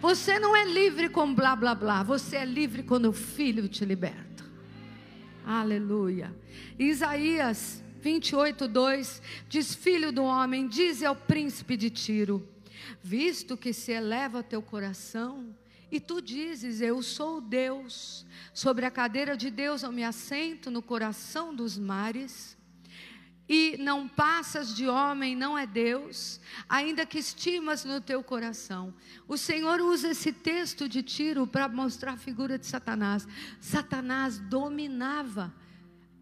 [0.00, 3.84] Você não é livre com blá blá blá, você é livre quando o Filho te
[3.84, 4.42] liberta.
[5.44, 6.34] Aleluia.
[6.78, 12.48] Isaías 28, 2 diz: Filho do homem, dize ao príncipe de Tiro:
[13.04, 15.54] Visto que se eleva teu coração,
[15.92, 18.24] e tu dizes: Eu sou Deus,
[18.54, 22.56] sobre a cadeira de Deus eu me assento no coração dos mares.
[23.46, 28.94] E não passas de homem, não é Deus, ainda que estimas no teu coração.
[29.28, 33.28] O Senhor usa esse texto de Tiro para mostrar a figura de Satanás.
[33.60, 35.52] Satanás dominava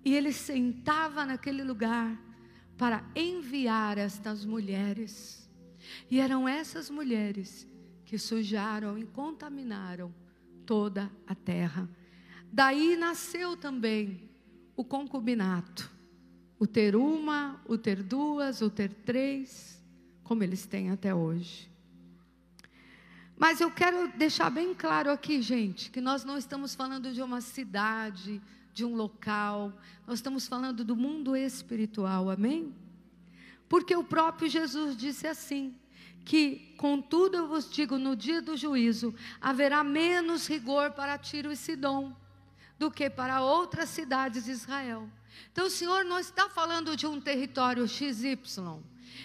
[0.04, 2.18] e ele sentava naquele lugar
[2.76, 5.48] para enviar estas mulheres.
[6.10, 7.69] E eram essas mulheres
[8.10, 10.12] que sujaram e contaminaram
[10.66, 11.88] toda a terra.
[12.52, 14.28] Daí nasceu também
[14.74, 15.88] o concubinato,
[16.58, 19.80] o ter uma, o ter duas, o ter três,
[20.24, 21.70] como eles têm até hoje.
[23.38, 27.40] Mas eu quero deixar bem claro aqui, gente, que nós não estamos falando de uma
[27.40, 28.42] cidade,
[28.74, 29.72] de um local,
[30.04, 32.74] nós estamos falando do mundo espiritual, amém?
[33.68, 35.76] Porque o próprio Jesus disse assim:
[36.24, 41.56] que, contudo, eu vos digo, no dia do juízo, haverá menos rigor para Tiro e
[41.56, 42.14] Sidom
[42.78, 45.08] do que para outras cidades de Israel.
[45.52, 48.38] Então, o Senhor não está falando de um território XY,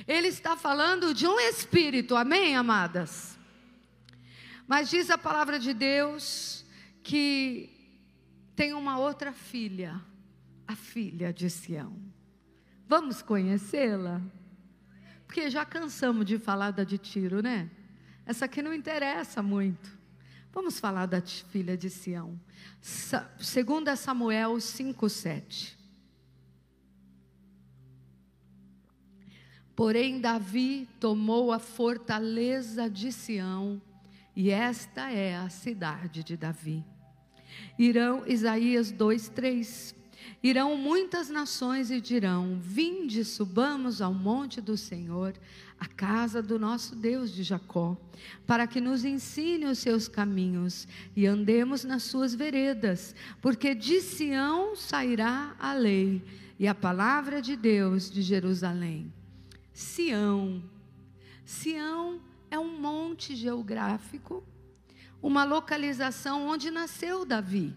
[0.08, 3.38] Ele está falando de um espírito, amém, amadas?
[4.68, 6.66] Mas diz a palavra de Deus
[7.04, 7.70] que
[8.56, 10.02] tem uma outra filha,
[10.68, 11.96] a filha de Sião.
[12.88, 14.22] Vamos conhecê-la?
[15.26, 17.70] Porque já cansamos de falar da de Tiro, né?
[18.26, 19.96] Essa aqui não interessa muito.
[20.52, 22.40] Vamos falar da filha de Sião.
[23.40, 25.76] Segundo Samuel 5:7.
[29.76, 33.82] Porém Davi tomou a fortaleza de Sião,
[34.34, 36.86] e esta é a cidade de Davi.
[37.78, 39.94] Irão Isaías 2:3.
[40.42, 45.34] Irão muitas nações e dirão: Vinde, subamos ao monte do Senhor,
[45.80, 47.98] a casa do nosso Deus de Jacó,
[48.46, 54.76] para que nos ensine os seus caminhos e andemos nas suas veredas, porque de Sião
[54.76, 56.24] sairá a lei
[56.58, 59.12] e a palavra de Deus de Jerusalém.
[59.74, 60.64] Sião.
[61.44, 64.44] Sião é um monte geográfico,
[65.22, 67.76] uma localização onde nasceu Davi.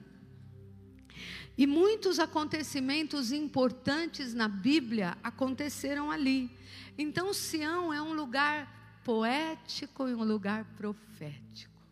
[1.58, 6.48] E muitos acontecimentos importantes na Bíblia aconteceram ali.
[6.96, 11.82] Então, Sião é um lugar poético e um lugar profético.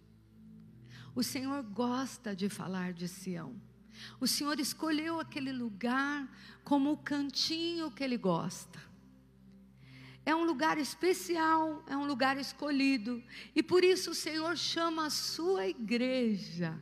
[1.17, 3.61] O Senhor gosta de falar de Sião.
[4.21, 6.31] O Senhor escolheu aquele lugar
[6.63, 8.79] como o cantinho que Ele gosta.
[10.25, 13.21] É um lugar especial, é um lugar escolhido.
[13.55, 16.81] E por isso o Senhor chama a sua igreja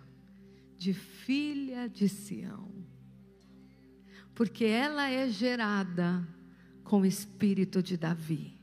[0.76, 2.73] de filha de Sião,
[4.34, 6.26] porque ela é gerada
[6.82, 8.54] com o espírito de Davi.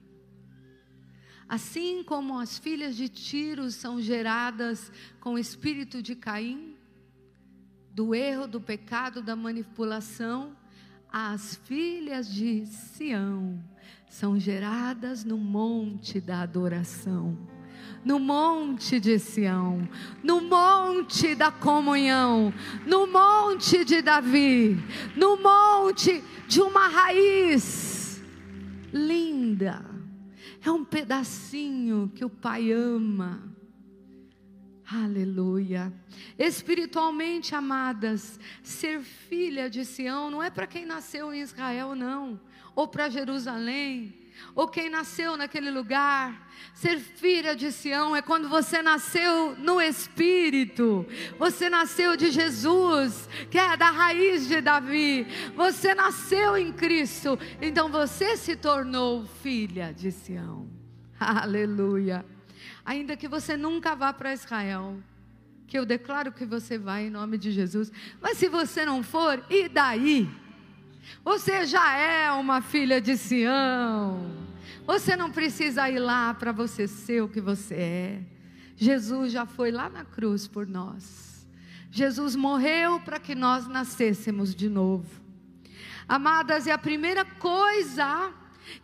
[1.48, 6.76] Assim como as filhas de Tiro são geradas com o espírito de Caim,
[7.94, 10.56] do erro, do pecado, da manipulação,
[11.12, 13.62] as filhas de Sião
[14.10, 17.51] são geradas no monte da adoração
[18.04, 19.88] no monte de Sião,
[20.24, 22.54] no monte da comunhão,
[22.86, 24.78] no monte de Davi,
[25.16, 28.22] no monte de uma raiz
[28.92, 29.86] linda.
[30.64, 33.52] É um pedacinho que o Pai ama.
[34.86, 35.94] Aleluia.
[36.38, 42.40] Espiritualmente amadas, ser filha de Sião não é para quem nasceu em Israel, não,
[42.76, 44.21] ou para Jerusalém,
[44.56, 46.50] ou quem nasceu naquele lugar.
[46.74, 51.06] Ser filha de Sião é quando você nasceu no Espírito,
[51.38, 55.26] você nasceu de Jesus, que é da raiz de Davi,
[55.56, 60.70] você nasceu em Cristo, então você se tornou filha de Sião.
[61.20, 62.26] Aleluia.
[62.86, 64.98] Ainda que você nunca vá para Israel,
[65.68, 69.44] que eu declaro que você vai em nome de Jesus, mas se você não for,
[69.50, 70.30] e daí?
[71.24, 74.42] Você já é uma filha de Sião.
[74.86, 78.22] Você não precisa ir lá para você ser o que você é.
[78.76, 81.48] Jesus já foi lá na cruz por nós.
[81.92, 85.22] Jesus morreu para que nós nascêssemos de novo.
[86.08, 88.34] Amadas, é a primeira coisa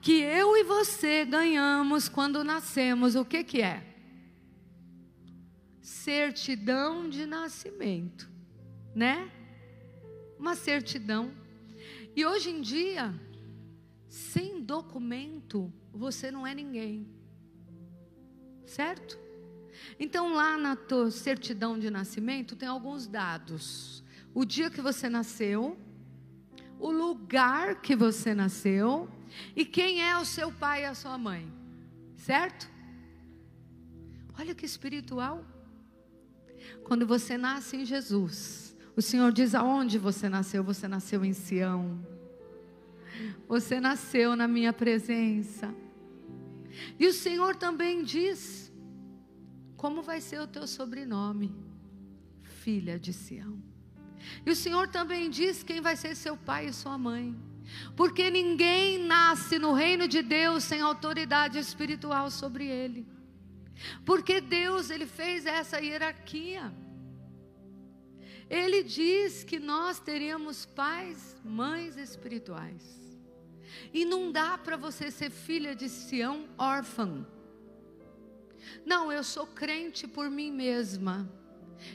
[0.02, 3.84] que eu e você ganhamos quando nascemos, o que que é?
[5.82, 8.30] Certidão de nascimento,
[8.94, 9.32] né?
[10.38, 11.32] Uma certidão.
[12.18, 13.14] E hoje em dia,
[14.10, 17.08] sem documento, você não é ninguém.
[18.66, 19.20] Certo?
[20.00, 24.04] Então, lá na tua certidão de nascimento, tem alguns dados:
[24.34, 25.78] o dia que você nasceu,
[26.80, 29.08] o lugar que você nasceu
[29.56, 31.48] e quem é o seu pai e a sua mãe.
[32.16, 32.68] Certo?
[34.40, 35.46] Olha que espiritual.
[36.84, 38.67] Quando você nasce em Jesus,
[38.98, 40.64] o Senhor diz aonde você nasceu?
[40.64, 42.04] Você nasceu em Sião.
[43.48, 45.72] Você nasceu na minha presença.
[47.00, 48.74] E o Senhor também diz:
[49.76, 51.56] como vai ser o teu sobrenome?
[52.42, 53.62] Filha de Sião.
[54.44, 57.38] E o Senhor também diz quem vai ser seu pai e sua mãe.
[57.96, 63.06] Porque ninguém nasce no reino de Deus sem autoridade espiritual sobre ele.
[64.04, 66.74] Porque Deus, ele fez essa hierarquia.
[68.50, 72.98] Ele diz que nós teríamos pais, mães espirituais.
[73.94, 77.26] E não dá para você ser filha de Sião órfã.
[78.86, 81.30] Não, eu sou crente por mim mesma.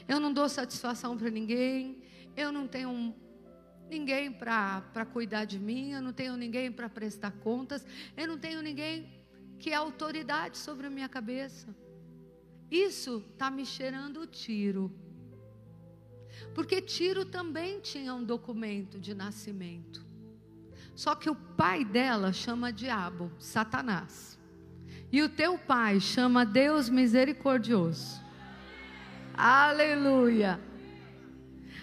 [0.07, 2.03] Eu não dou satisfação para ninguém.
[2.35, 3.15] Eu não tenho
[3.89, 5.91] ninguém para cuidar de mim.
[5.91, 7.85] Eu não tenho ninguém para prestar contas.
[8.15, 9.11] Eu não tenho ninguém
[9.57, 11.75] que é autoridade sobre a minha cabeça.
[12.69, 14.91] Isso está me cheirando o tiro.
[16.53, 20.05] Porque Tiro também tinha um documento de nascimento.
[20.95, 24.39] Só que o pai dela chama diabo, Satanás.
[25.11, 28.21] E o teu pai chama Deus misericordioso.
[29.33, 30.59] Aleluia.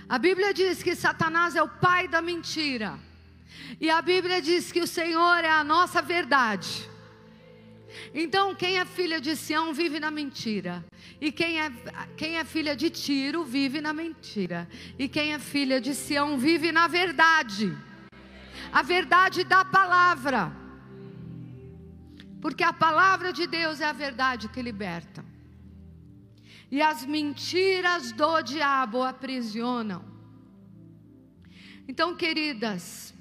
[0.08, 2.98] A Bíblia diz que Satanás é o pai da mentira.
[3.80, 6.89] E a Bíblia diz que o Senhor é a nossa verdade.
[8.14, 10.84] Então, quem é filha de Sião vive na mentira.
[11.20, 11.70] E quem é,
[12.16, 14.68] quem é filha de Tiro vive na mentira.
[14.98, 17.76] E quem é filha de Sião vive na verdade
[18.72, 20.52] a verdade da palavra.
[22.40, 25.24] Porque a palavra de Deus é a verdade que liberta.
[26.70, 30.04] E as mentiras do diabo aprisionam.
[31.86, 33.12] Então, queridas,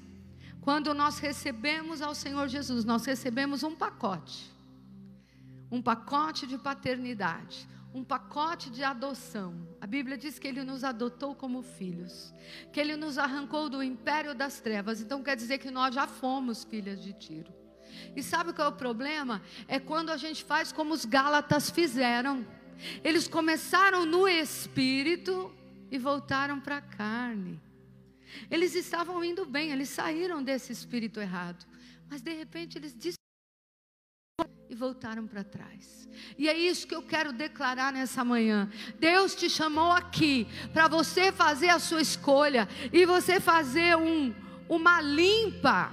[0.60, 4.50] quando nós recebemos ao Senhor Jesus, nós recebemos um pacote.
[5.70, 9.54] Um pacote de paternidade, um pacote de adoção.
[9.80, 12.32] A Bíblia diz que ele nos adotou como filhos,
[12.72, 15.00] que ele nos arrancou do império das trevas.
[15.00, 17.52] Então quer dizer que nós já fomos filhas de Tiro.
[18.14, 19.42] E sabe qual é o problema?
[19.66, 22.46] É quando a gente faz como os Gálatas fizeram.
[23.02, 25.52] Eles começaram no espírito
[25.90, 27.60] e voltaram para a carne.
[28.50, 31.66] Eles estavam indo bem, eles saíram desse espírito errado.
[32.08, 32.94] Mas de repente eles
[34.70, 36.08] e voltaram para trás.
[36.38, 38.70] E é isso que eu quero declarar nessa manhã.
[39.00, 44.32] Deus te chamou aqui para você fazer a sua escolha e você fazer um,
[44.68, 45.92] uma limpa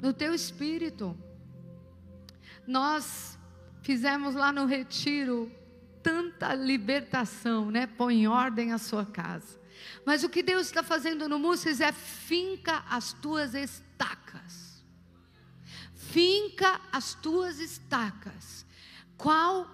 [0.00, 1.16] no teu espírito.
[2.66, 3.38] Nós
[3.82, 5.50] fizemos lá no retiro
[6.02, 7.86] tanta libertação, né?
[7.86, 9.60] Põe em ordem a sua casa.
[10.04, 14.61] Mas o que Deus está fazendo no Múcias é finca as tuas estacas
[16.12, 18.66] finca as tuas estacas.
[19.16, 19.66] Qual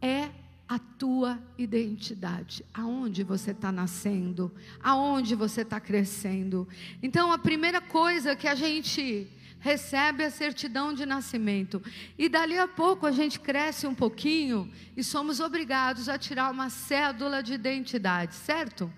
[0.00, 0.30] é
[0.66, 2.64] a tua identidade?
[2.72, 4.50] Aonde você está nascendo?
[4.82, 6.66] Aonde você está crescendo?
[7.02, 9.28] Então, a primeira coisa que a gente
[9.60, 11.80] recebe a certidão de nascimento.
[12.18, 16.68] E dali a pouco a gente cresce um pouquinho e somos obrigados a tirar uma
[16.68, 18.92] cédula de identidade, certo?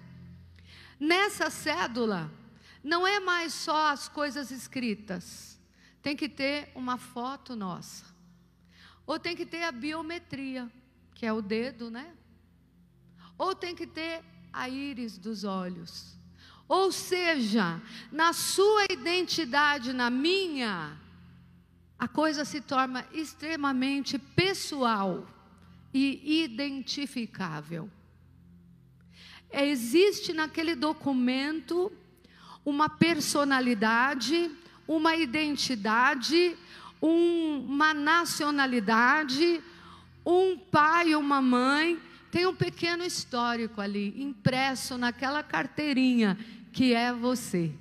[0.98, 2.32] Nessa cédula,
[2.82, 5.53] não é mais só as coisas escritas,
[6.04, 8.04] tem que ter uma foto nossa,
[9.06, 10.70] ou tem que ter a biometria,
[11.14, 12.14] que é o dedo, né?
[13.38, 16.14] Ou tem que ter a íris dos olhos.
[16.68, 17.80] Ou seja,
[18.12, 21.00] na sua identidade, na minha,
[21.98, 25.26] a coisa se torna extremamente pessoal
[25.92, 27.90] e identificável.
[29.50, 31.90] Existe naquele documento
[32.62, 34.50] uma personalidade,
[34.86, 36.56] uma identidade,
[37.00, 39.62] um, uma nacionalidade,
[40.24, 42.00] um pai, uma mãe
[42.34, 46.36] tem um pequeno histórico ali, impresso naquela carteirinha,
[46.72, 47.72] que é você.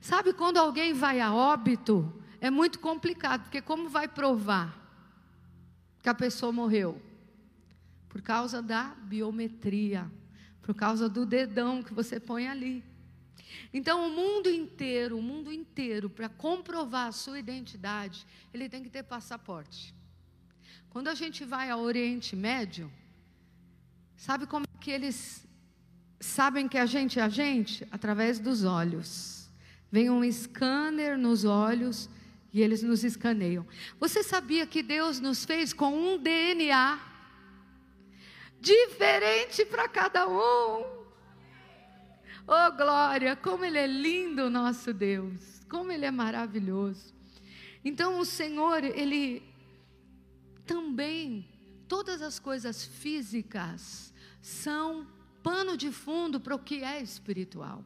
[0.00, 2.10] Sabe quando alguém vai a óbito,
[2.40, 4.74] é muito complicado, porque como vai provar
[6.02, 6.98] que a pessoa morreu?
[8.08, 10.10] Por causa da biometria,
[10.62, 12.82] por causa do dedão que você põe ali.
[13.72, 18.90] Então, o mundo inteiro, o mundo inteiro, para comprovar a sua identidade, ele tem que
[18.90, 19.94] ter passaporte.
[20.90, 22.90] Quando a gente vai ao Oriente Médio,
[24.16, 25.46] Sabe como que eles
[26.18, 27.86] sabem que a gente é a gente?
[27.90, 29.48] Através dos olhos.
[29.92, 32.08] Vem um scanner nos olhos
[32.52, 33.66] e eles nos escaneiam.
[34.00, 36.98] Você sabia que Deus nos fez com um DNA
[38.58, 40.95] diferente para cada um?
[42.46, 47.14] Oh, glória, como Ele é lindo, nosso Deus, como Ele é maravilhoso.
[47.84, 49.42] Então, o Senhor, Ele
[50.64, 51.48] também
[51.88, 55.06] todas as coisas físicas são
[55.42, 57.84] pano de fundo para o que é espiritual.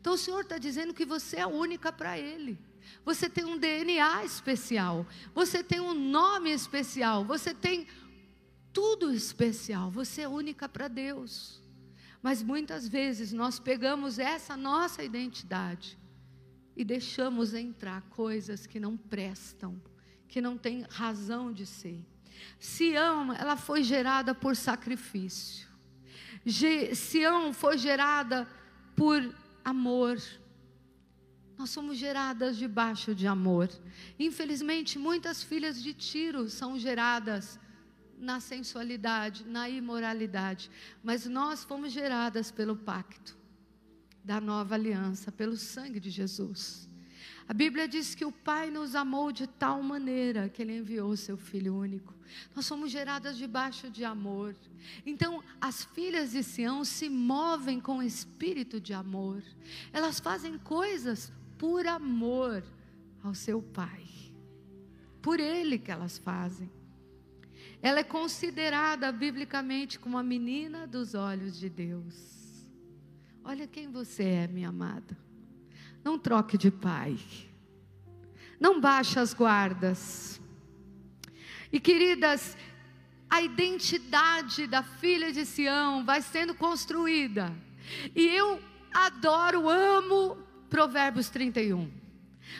[0.00, 2.58] Então o Senhor está dizendo que você é única para Ele.
[3.04, 7.86] Você tem um DNA especial, você tem um nome especial, você tem
[8.72, 11.61] tudo especial, você é única para Deus.
[12.22, 15.98] Mas muitas vezes nós pegamos essa nossa identidade
[16.76, 19.82] e deixamos entrar coisas que não prestam,
[20.28, 22.06] que não têm razão de ser.
[22.58, 25.68] Sião, ela foi gerada por sacrifício.
[26.94, 28.48] Sião foi gerada
[28.96, 30.20] por amor.
[31.58, 33.68] Nós somos geradas debaixo de amor.
[34.18, 37.58] Infelizmente, muitas filhas de Tiro são geradas
[38.22, 40.70] na sensualidade, na imoralidade,
[41.02, 43.36] mas nós fomos geradas pelo pacto
[44.24, 46.88] da nova aliança, pelo sangue de Jesus.
[47.48, 51.16] A Bíblia diz que o Pai nos amou de tal maneira que Ele enviou o
[51.16, 52.14] Seu Filho único.
[52.54, 54.56] Nós somos geradas debaixo de amor.
[55.04, 59.42] Então, as filhas de Sião se movem com espírito de amor.
[59.92, 62.62] Elas fazem coisas por amor
[63.22, 64.04] ao seu Pai.
[65.20, 66.70] Por Ele que elas fazem.
[67.82, 72.14] Ela é considerada biblicamente como a menina dos olhos de Deus.
[73.44, 75.18] Olha quem você é, minha amada.
[76.04, 77.18] Não troque de pai.
[78.60, 80.40] Não baixe as guardas.
[81.72, 82.56] E queridas,
[83.28, 87.52] a identidade da filha de Sião vai sendo construída.
[88.14, 88.60] E eu
[88.94, 90.38] adoro, amo
[90.70, 91.90] Provérbios 31.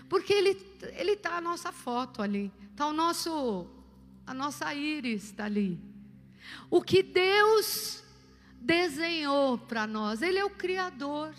[0.08, 3.66] Porque ele ele tá a nossa foto ali, tá o nosso
[4.26, 5.80] a nossa íris está ali.
[6.70, 8.02] O que Deus
[8.60, 11.34] desenhou para nós, ele é o criador.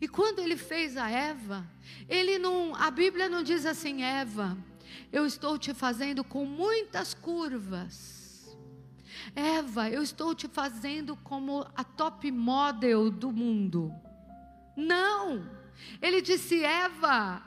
[0.00, 1.66] E quando ele fez a Eva,
[2.08, 4.56] ele não, a Bíblia não diz assim, Eva,
[5.12, 8.56] eu estou te fazendo com muitas curvas.
[9.34, 13.92] Eva, eu estou te fazendo como a top model do mundo.
[14.76, 15.48] Não.
[16.00, 17.42] Ele disse: Eva,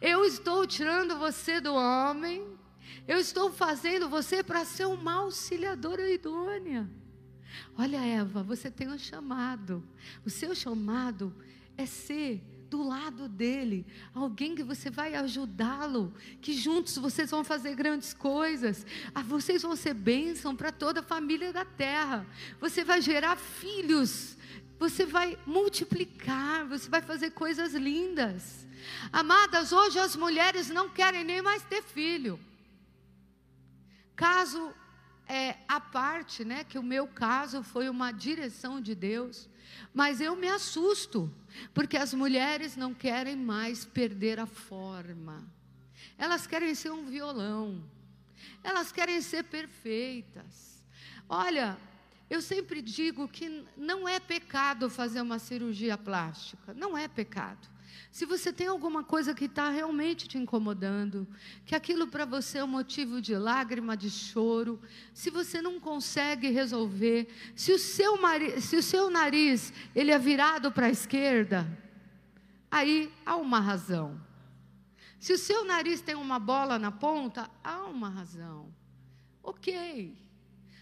[0.00, 2.51] eu estou tirando você do homem.
[3.12, 6.88] Eu estou fazendo você para ser uma auxiliadora idônea.
[7.76, 9.86] Olha, Eva, você tem um chamado.
[10.24, 11.30] O seu chamado
[11.76, 13.84] é ser do lado dele,
[14.14, 19.76] alguém que você vai ajudá-lo, que juntos vocês vão fazer grandes coisas, ah, vocês vão
[19.76, 22.26] ser bênção para toda a família da terra,
[22.58, 24.38] você vai gerar filhos,
[24.78, 28.66] você vai multiplicar, você vai fazer coisas lindas.
[29.12, 32.40] Amadas, hoje as mulheres não querem nem mais ter filho.
[34.22, 34.72] Caso
[35.26, 39.48] é, a parte, né, que o meu caso foi uma direção de Deus.
[39.92, 41.28] Mas eu me assusto,
[41.74, 45.44] porque as mulheres não querem mais perder a forma.
[46.16, 47.82] Elas querem ser um violão.
[48.62, 50.84] Elas querem ser perfeitas.
[51.28, 51.76] Olha,
[52.30, 57.71] eu sempre digo que não é pecado fazer uma cirurgia plástica, não é pecado.
[58.10, 61.26] Se você tem alguma coisa que está realmente te incomodando,
[61.64, 64.80] que aquilo para você é um motivo de lágrima, de choro,
[65.14, 68.18] se você não consegue resolver, se o seu,
[68.60, 71.66] se o seu nariz ele é virado para a esquerda,
[72.70, 74.20] aí há uma razão.
[75.18, 78.74] Se o seu nariz tem uma bola na ponta, há uma razão.
[79.42, 80.16] Ok.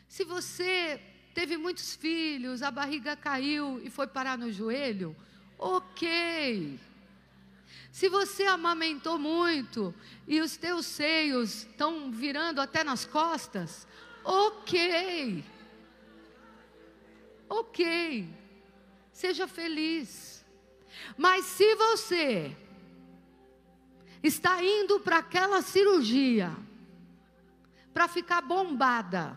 [0.08, 1.00] Se você
[1.34, 5.14] teve muitos filhos, a barriga caiu e foi parar no joelho,
[5.58, 6.80] ok.
[7.92, 9.94] Se você amamentou muito
[10.26, 13.86] e os teus seios estão virando até nas costas,
[14.24, 15.44] ok.
[17.48, 18.28] Ok.
[19.12, 20.44] Seja feliz.
[21.16, 22.56] Mas se você
[24.22, 26.54] está indo para aquela cirurgia
[27.92, 29.36] para ficar bombada,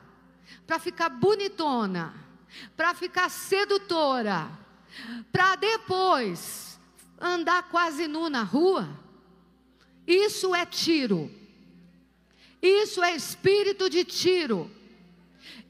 [0.68, 2.14] para ficar bonitona,
[2.78, 4.48] para ficar sedutora,
[5.32, 6.73] para depois
[7.24, 8.90] andar quase nu na rua,
[10.06, 11.32] isso é tiro.
[12.62, 14.70] Isso é espírito de tiro.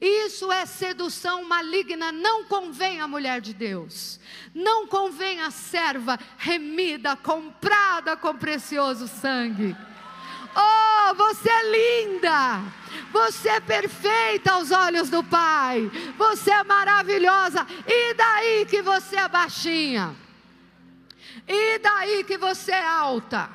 [0.00, 4.20] Isso é sedução maligna, não convém à mulher de Deus,
[4.54, 9.74] não convém à serva remida, comprada com precioso sangue.
[10.56, 12.60] Oh, você é linda,
[13.12, 19.28] você é perfeita aos olhos do Pai, você é maravilhosa, e daí que você é
[19.28, 20.23] baixinha?
[21.46, 23.50] E daí que você é alta?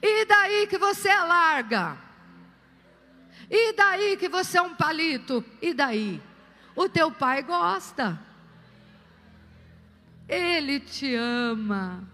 [0.00, 1.96] E daí que você é larga?
[3.50, 5.44] E daí que você é um palito?
[5.60, 6.22] E daí?
[6.76, 8.20] O teu pai gosta.
[10.28, 12.08] Ele te ama.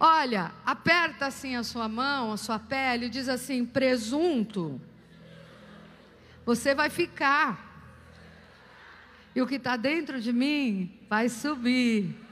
[0.00, 4.80] Olha, aperta assim a sua mão, a sua pele, e diz assim: presunto.
[6.46, 7.72] Você vai ficar.
[9.34, 12.23] E o que está dentro de mim vai subir.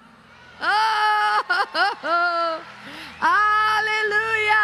[0.63, 1.45] Oh,
[3.21, 4.63] Aleluia!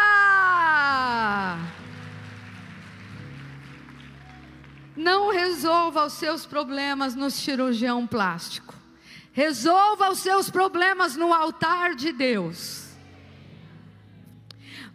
[4.95, 8.73] Não resolva os seus problemas no cirurgião plástico.
[9.31, 12.88] Resolva os seus problemas no altar de Deus.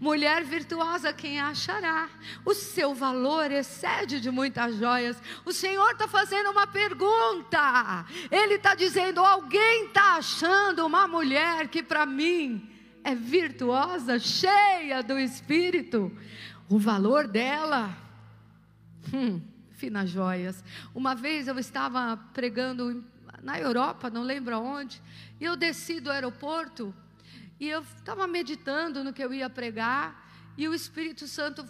[0.04, 2.10] Mulher virtuosa, quem achará?
[2.44, 5.16] O seu valor excede de muitas joias.
[5.46, 8.04] O Senhor está fazendo uma pergunta.
[8.30, 12.70] Ele está dizendo: alguém está achando uma mulher que para mim
[13.02, 16.12] é virtuosa, cheia do Espírito?
[16.68, 17.96] O valor dela.
[19.10, 19.40] Hum,
[19.72, 20.62] finas joias.
[20.94, 23.02] Uma vez eu estava pregando
[23.42, 25.00] na Europa, não lembro aonde,
[25.40, 26.94] e eu desci do aeroporto
[27.58, 30.24] e eu estava meditando no que eu ia pregar,
[30.56, 31.64] e o Espírito Santo,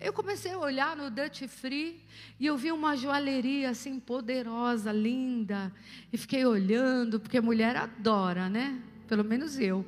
[0.00, 2.02] eu comecei a olhar no Dutch Free,
[2.38, 5.72] e eu vi uma joalheria assim poderosa, linda,
[6.12, 8.82] e fiquei olhando, porque mulher adora, né?
[9.06, 9.84] Pelo menos eu.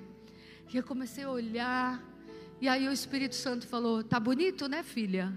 [0.73, 2.03] E eu comecei a olhar,
[2.61, 5.33] e aí o Espírito Santo falou: Tá bonito, né, filha?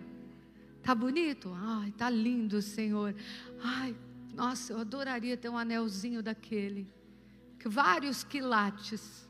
[0.82, 1.52] Tá bonito?
[1.56, 3.16] Ai, tá lindo, Senhor.
[3.64, 3.96] Ai,
[4.36, 6.88] nossa, eu adoraria ter um anelzinho daquele.
[7.66, 9.28] Vários quilates.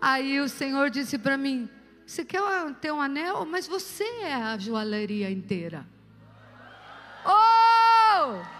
[0.00, 1.68] Aí o Senhor disse para mim:
[2.06, 2.42] Você quer
[2.80, 3.44] ter um anel?
[3.44, 5.86] Mas você é a joalheria inteira.
[7.24, 8.54] Oh!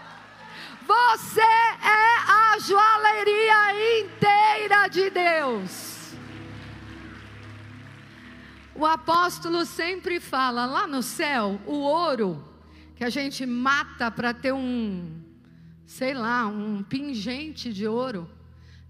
[0.85, 6.13] Você é a joalheria inteira de Deus.
[8.75, 12.43] O apóstolo sempre fala lá no céu, o ouro
[12.95, 15.21] que a gente mata para ter um,
[15.85, 18.29] sei lá, um pingente de ouro.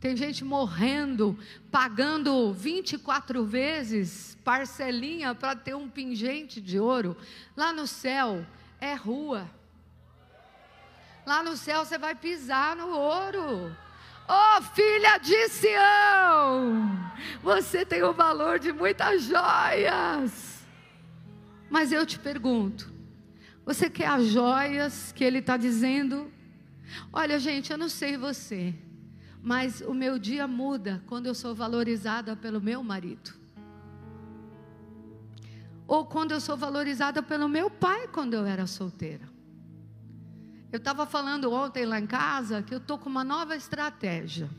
[0.05, 1.35] Tem gente morrendo,
[1.71, 7.17] pagando 24 vezes parcelinha para ter um pingente de ouro.
[7.57, 8.45] Lá no céu
[8.79, 9.49] é rua.
[11.25, 13.75] Lá no céu você vai pisar no ouro.
[14.29, 20.67] Oh, filha de Sião, você tem o valor de muitas joias.
[21.67, 22.93] Mas eu te pergunto,
[23.65, 26.31] você quer as joias que ele está dizendo?
[27.11, 28.71] Olha, gente, eu não sei você,
[29.45, 33.31] mas o meu dia muda quando eu sou valorizada pelo meu marido.
[35.87, 39.29] Ou quando eu sou valorizada pelo meu pai quando eu era solteira.
[40.71, 44.49] Eu estava falando ontem lá em casa que eu estou com uma nova estratégia.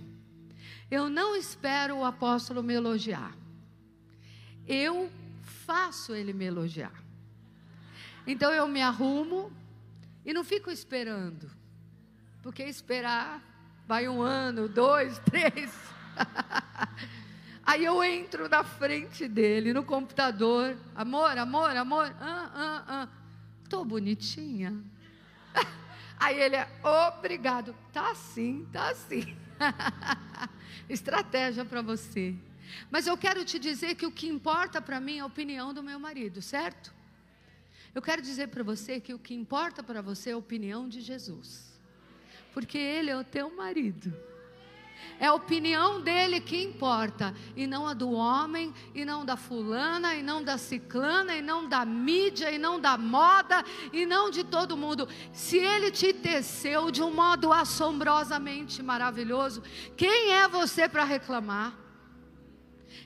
[0.89, 3.37] Eu não espero o apóstolo me elogiar.
[4.69, 5.11] Eu
[5.43, 6.95] faço ele me elogiar.
[8.25, 9.51] Então eu me arrumo
[10.25, 11.51] e não fico esperando.
[12.41, 13.56] Porque esperar
[13.87, 15.73] Vai um ano, dois, três.
[17.65, 20.77] Aí eu entro na frente dele, no computador.
[20.95, 22.17] Amor, amor, amor.
[22.21, 23.09] Ah, ah, ah.
[23.69, 24.75] Tô bonitinha.
[26.19, 27.75] Aí ele é, obrigado.
[27.93, 29.37] Tá sim, tá sim.
[30.89, 32.35] Estratégia para você.
[32.91, 35.83] Mas eu quero te dizer que o que importa para mim é a opinião do
[35.83, 36.93] meu marido, certo?
[37.95, 41.01] Eu quero dizer para você que o que importa para você é a opinião de
[41.01, 41.76] Jesus.
[42.57, 44.11] Porque ele é o teu marido.
[45.21, 50.15] É a opinião dele que importa, e não a do homem, e não da fulana,
[50.15, 54.43] e não da ciclana, e não da mídia, e não da moda, e não de
[54.43, 55.07] todo mundo.
[55.35, 59.63] Se ele te teceu de um modo assombrosamente maravilhoso,
[59.95, 61.79] quem é você para reclamar?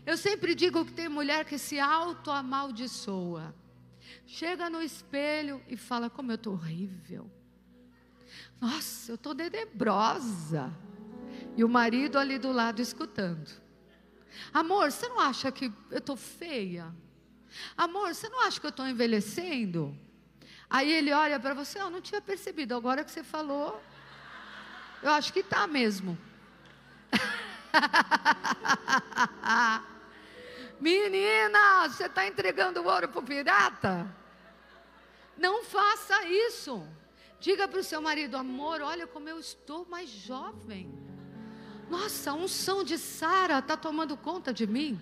[0.06, 3.52] Eu sempre digo que tem mulher que se auto-amaldiçoa.
[4.24, 7.28] Chega no espelho e fala: Como eu estou horrível.
[8.60, 10.70] Nossa, eu estou tenebrosa.
[11.56, 13.50] E o marido ali do lado escutando.
[14.52, 16.94] Amor, você não acha que eu estou feia?
[17.76, 19.98] Amor, você não acha que eu estou envelhecendo?
[20.68, 23.82] Aí ele olha para você, eu não tinha percebido, agora que você falou,
[25.02, 26.16] eu acho que está mesmo.
[30.80, 34.06] Menina, você está entregando ouro para o pirata?
[35.36, 36.86] Não faça isso.
[37.40, 40.92] Diga para o seu marido, amor, olha como eu estou mais jovem.
[41.88, 45.00] Nossa, unção de Sara está tomando conta de mim.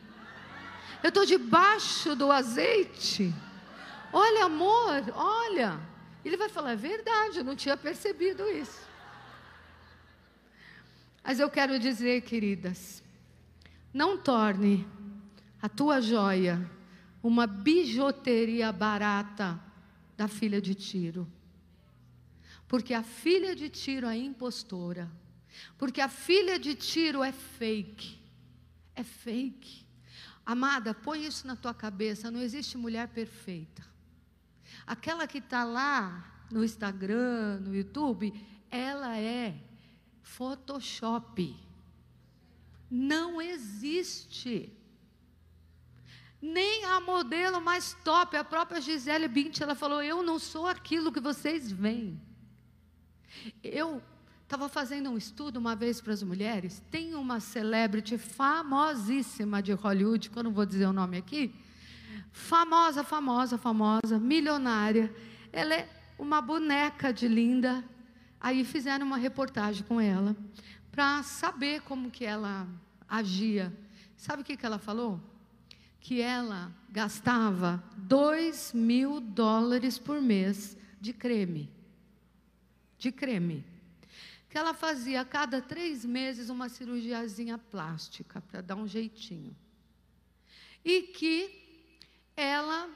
[1.02, 3.34] Eu estou debaixo do azeite.
[4.12, 5.80] Olha, amor, olha.
[6.24, 8.86] Ele vai falar, é verdade, eu não tinha percebido isso.
[11.22, 13.02] Mas eu quero dizer, queridas,
[13.92, 14.86] não torne
[15.60, 16.70] a tua joia
[17.22, 19.60] uma bijuteria barata
[20.16, 21.30] da filha de Tiro.
[22.68, 25.10] Porque a filha de Tiro é impostora.
[25.78, 28.18] Porque a filha de Tiro é fake.
[28.94, 29.86] É fake.
[30.44, 33.86] Amada, põe isso na tua cabeça: não existe mulher perfeita.
[34.86, 38.32] Aquela que está lá no Instagram, no YouTube,
[38.70, 39.54] ela é
[40.22, 41.56] Photoshop.
[42.90, 44.72] Não existe.
[46.40, 51.12] Nem a modelo mais top, a própria Gisele Bint, ela falou: Eu não sou aquilo
[51.12, 52.27] que vocês veem.
[53.62, 54.02] Eu
[54.48, 56.82] Estava fazendo um estudo uma vez para as mulheres.
[56.90, 61.54] Tem uma celebrity famosíssima de Hollywood, que eu não vou dizer o nome aqui.
[62.32, 65.14] Famosa, famosa, famosa, milionária.
[65.52, 67.84] Ela é uma boneca de linda.
[68.40, 70.34] Aí fizeram uma reportagem com ela
[70.90, 72.66] para saber como que ela
[73.06, 73.70] agia.
[74.16, 75.20] Sabe o que, que ela falou?
[76.00, 81.70] Que ela gastava 2 mil dólares por mês de creme.
[82.98, 83.64] De creme
[84.48, 89.54] que ela fazia a cada três meses uma cirurgiazinha plástica para dar um jeitinho.
[90.84, 91.84] E que
[92.34, 92.88] ela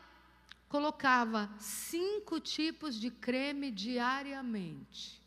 [0.69, 5.21] colocava cinco tipos de creme diariamente.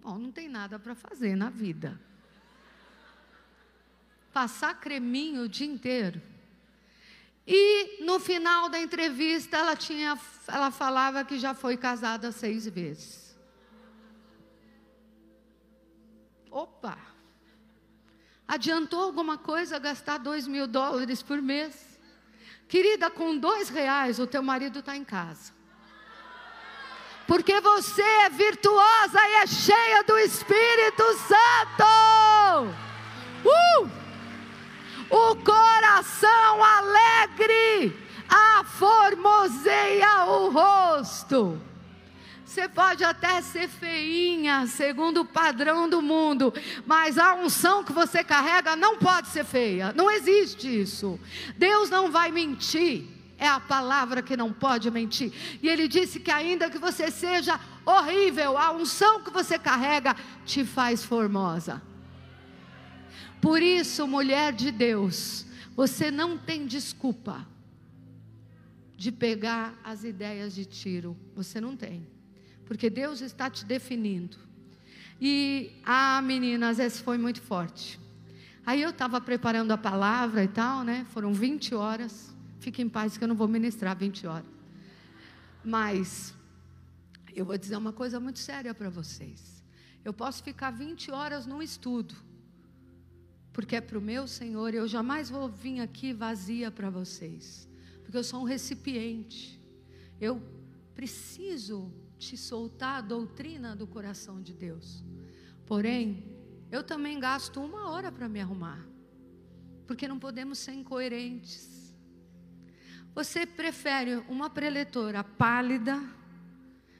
[0.00, 2.00] Bom, não tem nada para fazer na vida.
[4.32, 6.20] Passar creminho o dia inteiro.
[7.46, 13.23] E no final da entrevista ela tinha, ela falava que já foi casada seis vezes.
[16.54, 16.96] Opa!
[18.46, 21.98] Adiantou alguma coisa gastar dois mil dólares por mês?
[22.68, 25.52] Querida, com dois reais o teu marido está em casa.
[27.26, 32.70] Porque você é virtuosa e é cheia do Espírito Santo.
[33.44, 33.90] Uh!
[35.10, 37.98] O coração alegre
[38.28, 41.60] aformoseia o rosto.
[42.54, 46.54] Você pode até ser feinha, segundo o padrão do mundo,
[46.86, 49.92] mas a unção que você carrega não pode ser feia.
[49.92, 51.18] Não existe isso.
[51.56, 53.08] Deus não vai mentir.
[53.36, 55.32] É a palavra que não pode mentir.
[55.60, 60.14] E ele disse que ainda que você seja horrível, a unção que você carrega
[60.46, 61.82] te faz formosa.
[63.42, 65.44] Por isso, mulher de Deus,
[65.74, 67.44] você não tem desculpa
[68.96, 71.16] de pegar as ideias de tiro.
[71.34, 72.13] Você não tem
[72.66, 74.36] porque Deus está te definindo.
[75.20, 78.00] E, ah, meninas, esse foi muito forte.
[78.66, 81.06] Aí eu estava preparando a palavra e tal, né?
[81.10, 82.34] Foram 20 horas.
[82.60, 84.46] Fique em paz que eu não vou ministrar 20 horas.
[85.62, 86.34] Mas
[87.34, 89.62] eu vou dizer uma coisa muito séria para vocês.
[90.04, 92.14] Eu posso ficar 20 horas num estudo,
[93.52, 97.68] porque é para o meu Senhor, eu jamais vou vir aqui vazia para vocês,
[98.02, 99.60] porque eu sou um recipiente.
[100.20, 100.42] Eu
[100.94, 105.04] preciso te soltar a doutrina do coração de Deus.
[105.66, 106.24] Porém,
[106.70, 108.84] eu também gasto uma hora para me arrumar,
[109.86, 111.94] porque não podemos ser incoerentes.
[113.14, 116.02] Você prefere uma preletora pálida,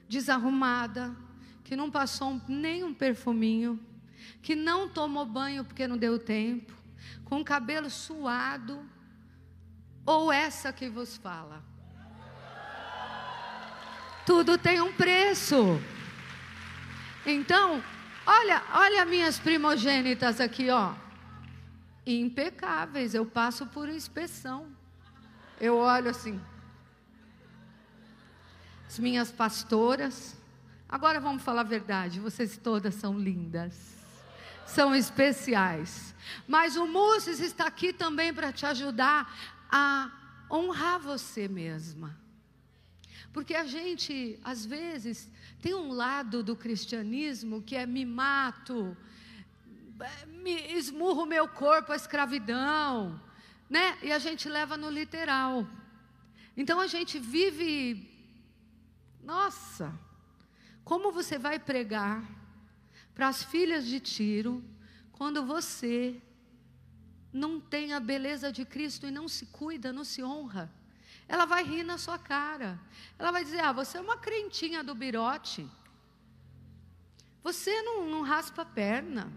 [0.08, 1.16] desarrumada,
[1.64, 3.80] que não passou nem um perfuminho,
[4.40, 6.72] que não tomou banho porque não deu tempo,
[7.24, 8.88] com o cabelo suado,
[10.06, 11.64] ou essa que vos fala?
[14.26, 15.78] Tudo tem um preço.
[17.26, 17.82] Então,
[18.26, 20.94] olha, olha minhas primogênitas aqui, ó.
[22.06, 24.66] Impecáveis, eu passo por inspeção.
[25.60, 26.40] Eu olho assim.
[28.86, 30.36] As minhas pastoras.
[30.88, 33.74] Agora vamos falar a verdade, vocês todas são lindas.
[34.66, 36.14] São especiais.
[36.48, 39.30] Mas o Moses está aqui também para te ajudar
[39.70, 40.10] a
[40.50, 42.23] honrar você mesma.
[43.34, 45.28] Porque a gente, às vezes,
[45.60, 48.96] tem um lado do cristianismo que é me mato,
[50.44, 53.20] me esmurro meu corpo à escravidão,
[53.68, 53.98] né?
[54.04, 55.66] E a gente leva no literal.
[56.56, 58.08] Então a gente vive,
[59.20, 59.92] nossa,
[60.84, 62.22] como você vai pregar
[63.16, 64.62] para as filhas de Tiro
[65.10, 66.22] quando você
[67.32, 70.72] não tem a beleza de Cristo e não se cuida, não se honra.
[71.28, 72.78] Ela vai rir na sua cara.
[73.18, 75.68] Ela vai dizer: Ah, você é uma crentinha do birote.
[77.42, 79.32] Você não, não raspa a perna.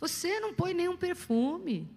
[0.00, 1.90] Você não põe nenhum perfume.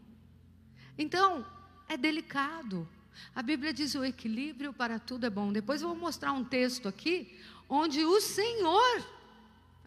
[0.98, 1.46] Então,
[1.88, 2.88] é delicado.
[3.36, 5.52] A Bíblia diz: o equilíbrio para tudo é bom.
[5.52, 9.06] Depois eu vou mostrar um texto aqui, onde o Senhor.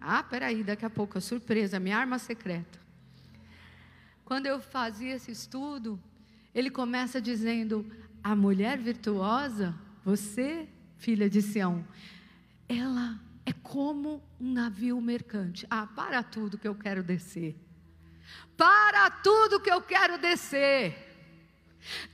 [0.01, 2.81] Ah, peraí, daqui a pouco, a surpresa, minha arma secreta.
[4.25, 6.01] Quando eu fazia esse estudo,
[6.55, 7.91] ele começa dizendo:
[8.23, 11.87] a mulher virtuosa, você, filha de Sião,
[12.69, 15.67] ela é como um navio mercante.
[15.71, 17.57] Ah, para tudo que eu quero descer.
[18.57, 21.11] Para tudo que eu quero descer.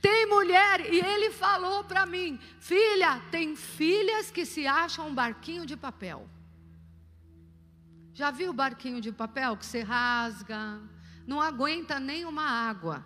[0.01, 5.65] Tem mulher, e ele falou para mim: filha, tem filhas que se acham um barquinho
[5.65, 6.27] de papel.
[8.13, 10.81] Já viu o barquinho de papel que você rasga?
[11.29, 13.05] não aguenta nenhuma água.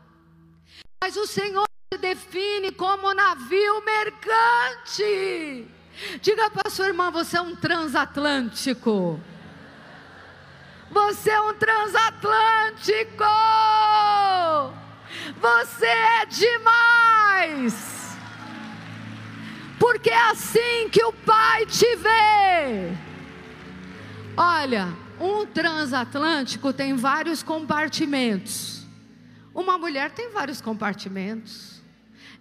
[1.03, 1.65] Mas o Senhor
[1.97, 5.67] define como navio mercante.
[6.21, 9.19] Diga para sua irmã: você é um transatlântico.
[10.89, 13.23] Você é um transatlântico.
[15.39, 17.93] Você é demais.
[19.79, 22.95] Porque é assim que o Pai te vê.
[24.37, 24.89] Olha,
[25.19, 28.85] um transatlântico tem vários compartimentos.
[29.53, 31.72] Uma mulher tem vários compartimentos.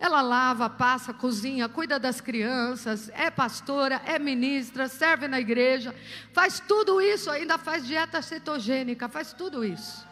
[0.03, 5.95] Ela lava, passa, cozinha, cuida das crianças, é pastora, é ministra, serve na igreja,
[6.33, 10.05] faz tudo isso, ainda faz dieta cetogênica, faz tudo isso.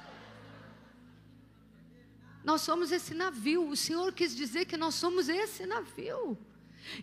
[2.45, 3.69] Nós somos esse navio.
[3.69, 6.39] O Senhor quis dizer que nós somos esse navio.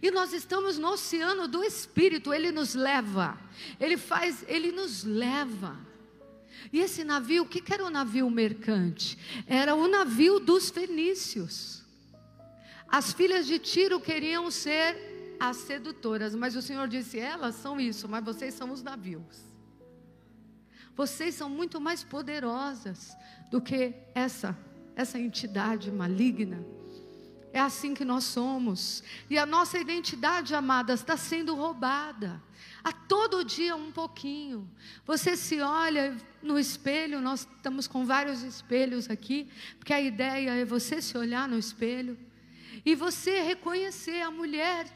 [0.01, 3.37] E nós estamos no oceano do Espírito, ele nos leva,
[3.81, 5.77] ele faz, ele nos leva.
[6.71, 9.17] E esse navio, o que era o navio mercante?
[9.45, 11.85] Era o navio dos fenícios.
[12.87, 18.07] As filhas de Tiro queriam ser as sedutoras, mas o Senhor disse: elas são isso,
[18.07, 19.45] mas vocês são os navios.
[20.95, 23.15] Vocês são muito mais poderosas
[23.51, 24.57] do que essa
[24.95, 26.65] essa entidade maligna.
[27.53, 29.03] É assim que nós somos.
[29.29, 32.41] E a nossa identidade, amadas, está sendo roubada.
[32.83, 34.67] A todo dia um pouquinho.
[35.05, 40.65] Você se olha no espelho, nós estamos com vários espelhos aqui, porque a ideia é
[40.65, 42.17] você se olhar no espelho
[42.87, 44.87] e você reconhecer a mulher,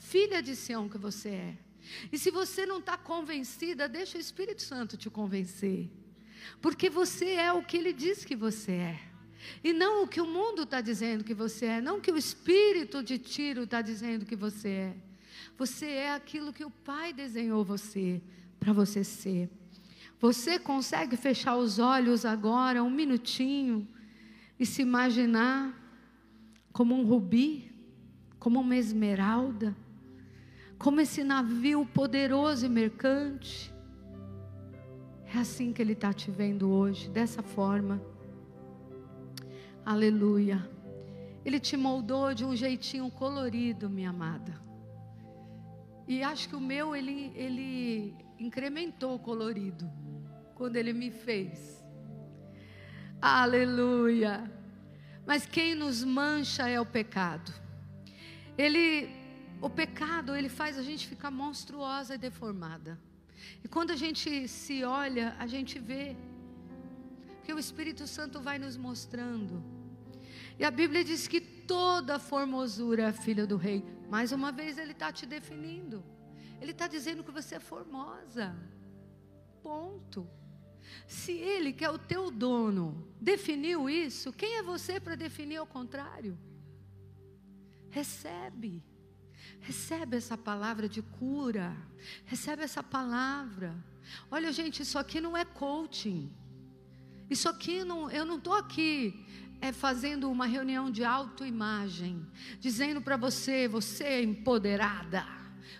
[0.00, 1.56] filha de Sião que você é.
[2.10, 5.88] E se você não está convencida, deixa o Espírito Santo te convencer.
[6.60, 9.00] Porque você é o que ele diz que você é.
[9.62, 12.16] E não o que o mundo está dizendo que você é, não o que o
[12.16, 14.96] espírito de Tiro está dizendo que você é.
[15.56, 18.20] Você é aquilo que o Pai desenhou você
[18.58, 19.48] para você ser.
[20.18, 23.86] Você consegue fechar os olhos agora, um minutinho,
[24.58, 25.85] e se imaginar
[26.76, 27.72] como um rubi,
[28.38, 29.74] como uma esmeralda,
[30.78, 33.72] como esse navio poderoso e mercante?
[35.34, 37.98] É assim que Ele está te vendo hoje, dessa forma.
[39.86, 40.68] Aleluia.
[41.46, 44.60] Ele te moldou de um jeitinho colorido, minha amada.
[46.06, 49.90] E acho que o meu ele ele incrementou o colorido
[50.54, 51.82] quando ele me fez.
[53.18, 54.55] Aleluia.
[55.26, 57.52] Mas quem nos mancha é o pecado.
[58.56, 59.10] Ele
[59.60, 62.98] o pecado, ele faz a gente ficar monstruosa e deformada.
[63.64, 66.16] E quando a gente se olha, a gente vê
[67.42, 69.62] que o Espírito Santo vai nos mostrando
[70.58, 73.84] e a Bíblia diz que toda formosura é filha do rei.
[74.08, 76.02] Mais uma vez ele está te definindo.
[76.60, 78.56] Ele está dizendo que você é formosa.
[79.62, 80.26] Ponto.
[81.06, 85.66] Se ele, que é o teu dono, definiu isso, quem é você para definir o
[85.66, 86.38] contrário?
[87.90, 88.82] Recebe.
[89.60, 91.76] Recebe essa palavra de cura.
[92.24, 93.74] Recebe essa palavra.
[94.30, 96.30] Olha, gente, isso aqui não é coaching.
[97.28, 99.24] Isso aqui não, eu não estou aqui
[99.60, 102.26] é fazendo uma reunião de autoimagem,
[102.60, 105.24] dizendo para você, você é empoderada.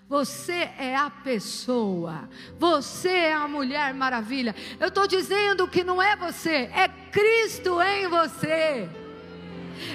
[0.09, 2.29] Você é a pessoa,
[2.59, 4.55] você é a mulher maravilha.
[4.79, 8.89] Eu estou dizendo que não é você, é Cristo em você.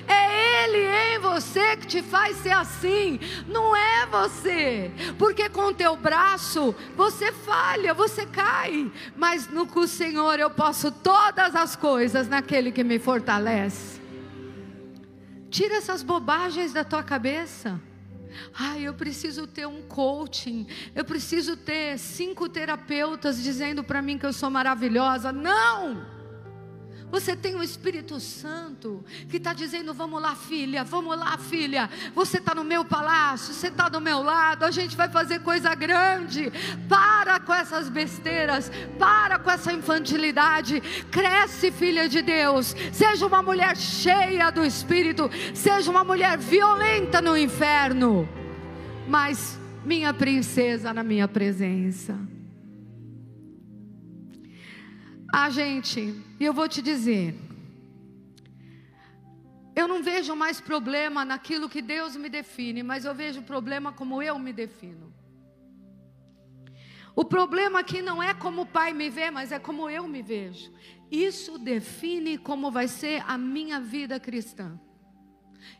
[0.08, 5.74] É Ele em você que te faz ser assim, não é você, porque com o
[5.74, 11.76] teu braço você falha, você cai, mas no com o Senhor eu posso todas as
[11.76, 14.02] coisas naquele que me fortalece.
[15.50, 17.80] Tira essas bobagens da tua cabeça.
[18.54, 24.26] Ai, eu preciso ter um coaching, eu preciso ter cinco terapeutas dizendo para mim que
[24.26, 25.32] eu sou maravilhosa.
[25.32, 26.11] Não!
[27.12, 31.90] Você tem o Espírito Santo que está dizendo: Vamos lá, filha, vamos lá, filha.
[32.16, 34.64] Você está no meu palácio, você está do meu lado.
[34.64, 36.52] A gente vai fazer coisa grande.
[36.88, 40.80] Para com essas besteiras, para com essa infantilidade.
[41.12, 42.74] Cresce, filha de Deus.
[42.94, 45.30] Seja uma mulher cheia do Espírito.
[45.54, 48.28] Seja uma mulher violenta no inferno.
[49.06, 52.18] Mas, minha princesa, na minha presença.
[55.34, 57.36] Ah, gente, e eu vou te dizer,
[59.76, 64.24] eu não vejo mais problema naquilo que Deus me define, mas eu vejo problema como
[64.24, 65.14] eu me defino.
[67.16, 70.24] O problema aqui não é como o pai me vê, mas é como eu me
[70.24, 70.74] vejo.
[71.12, 74.80] Isso define como vai ser a minha vida cristã.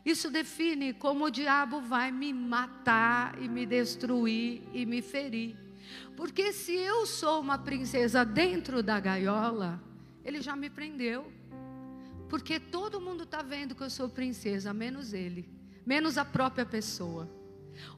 [0.04, 5.56] Isso define como o diabo vai me matar e me destruir e me ferir.
[6.16, 9.90] Porque se eu sou uma princesa dentro da gaiola,
[10.24, 11.30] ele já me prendeu.
[12.28, 15.48] Porque todo mundo está vendo que eu sou princesa, menos ele,
[15.84, 17.28] menos a própria pessoa.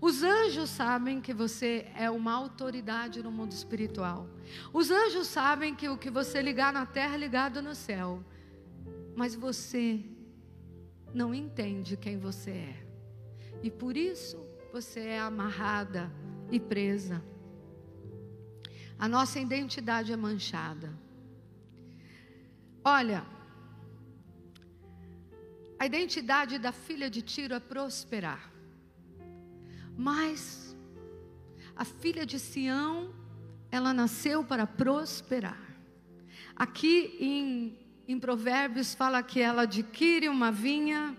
[0.00, 4.28] Os anjos sabem que você é uma autoridade no mundo espiritual.
[4.72, 8.24] Os anjos sabem que o que você ligar na terra é ligado no céu.
[9.16, 10.04] Mas você
[11.12, 12.86] não entende quem você é.
[13.62, 14.36] E por isso
[14.72, 16.10] você é amarrada
[16.50, 17.22] e presa
[18.98, 20.92] a nossa identidade é manchada.
[22.86, 23.24] Olha,
[25.78, 28.52] a identidade da filha de Tiro é prosperar.
[29.96, 30.76] Mas
[31.74, 33.14] a filha de Sião,
[33.70, 35.58] ela nasceu para prosperar.
[36.54, 41.16] Aqui em, em Provérbios fala que ela adquire uma vinha,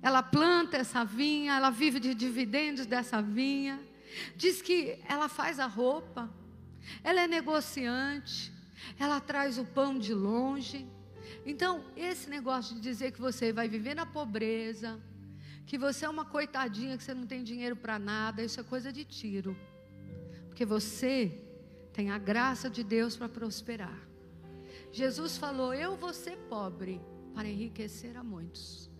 [0.00, 3.78] ela planta essa vinha, ela vive de dividendos dessa vinha.
[4.36, 6.30] Diz que ela faz a roupa,
[7.04, 8.50] ela é negociante,
[8.98, 10.86] ela traz o pão de longe.
[11.44, 15.00] Então, esse negócio de dizer que você vai viver na pobreza,
[15.66, 18.92] que você é uma coitadinha, que você não tem dinheiro para nada, isso é coisa
[18.92, 19.56] de tiro.
[20.48, 21.32] Porque você
[21.92, 23.98] tem a graça de Deus para prosperar.
[24.92, 27.00] Jesus falou: Eu vou ser pobre
[27.34, 28.90] para enriquecer a muitos.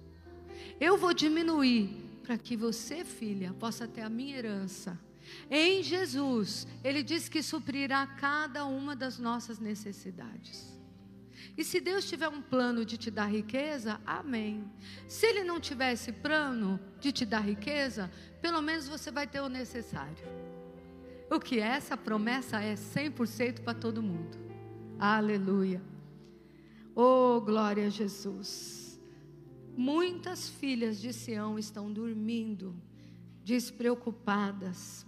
[0.78, 1.88] Eu vou diminuir
[2.22, 4.98] para que você, filha, possa ter a minha herança
[5.50, 10.70] em Jesus, Ele diz que suprirá cada uma das nossas necessidades.
[11.56, 14.64] E se Deus tiver um plano de te dar riqueza, amém.
[15.08, 18.10] Se Ele não tiver esse plano de te dar riqueza,
[18.40, 20.24] pelo menos você vai ter o necessário.
[21.30, 24.38] O que é essa promessa é 100% para todo mundo.
[24.98, 25.82] Aleluia.
[26.94, 29.00] Oh, glória a Jesus.
[29.76, 32.74] Muitas filhas de Sião estão dormindo,
[33.44, 35.06] despreocupadas,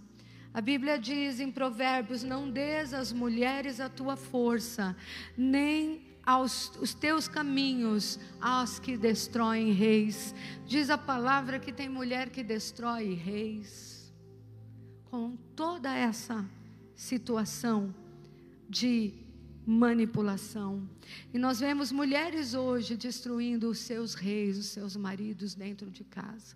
[0.53, 4.95] a Bíblia diz em Provérbios: Não des às mulheres a tua força,
[5.35, 10.35] nem aos os teus caminhos aos que destroem reis.
[10.65, 14.13] Diz a palavra que tem mulher que destrói reis.
[15.05, 16.45] Com toda essa
[16.95, 17.93] situação
[18.69, 19.13] de
[19.65, 20.87] manipulação.
[21.33, 26.55] E nós vemos mulheres hoje destruindo os seus reis, os seus maridos dentro de casa,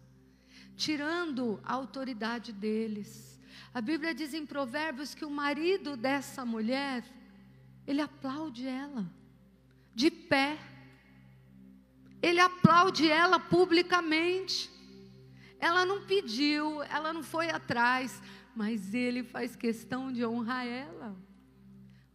[0.75, 3.36] tirando a autoridade deles
[3.73, 7.03] a Bíblia diz em Provérbios que o marido dessa mulher,
[7.85, 9.05] ele aplaude ela,
[9.93, 10.57] de pé.
[12.21, 14.69] Ele aplaude ela publicamente.
[15.59, 18.21] Ela não pediu, ela não foi atrás,
[18.55, 21.15] mas ele faz questão de honrar ela,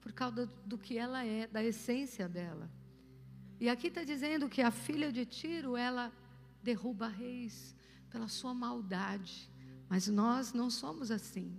[0.00, 2.70] por causa do que ela é, da essência dela.
[3.60, 6.12] E aqui está dizendo que a filha de Tiro, ela
[6.62, 7.76] derruba reis
[8.10, 9.48] pela sua maldade.
[9.92, 11.54] Mas nós não somos assim.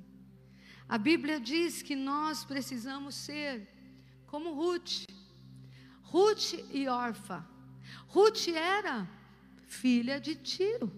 [0.90, 3.52] A Bíblia diz que nós precisamos ser
[4.26, 5.04] como Ruth.
[6.02, 7.48] Ruth e Orfa.
[8.08, 9.08] Ruth era
[9.68, 10.92] filha de Tiro,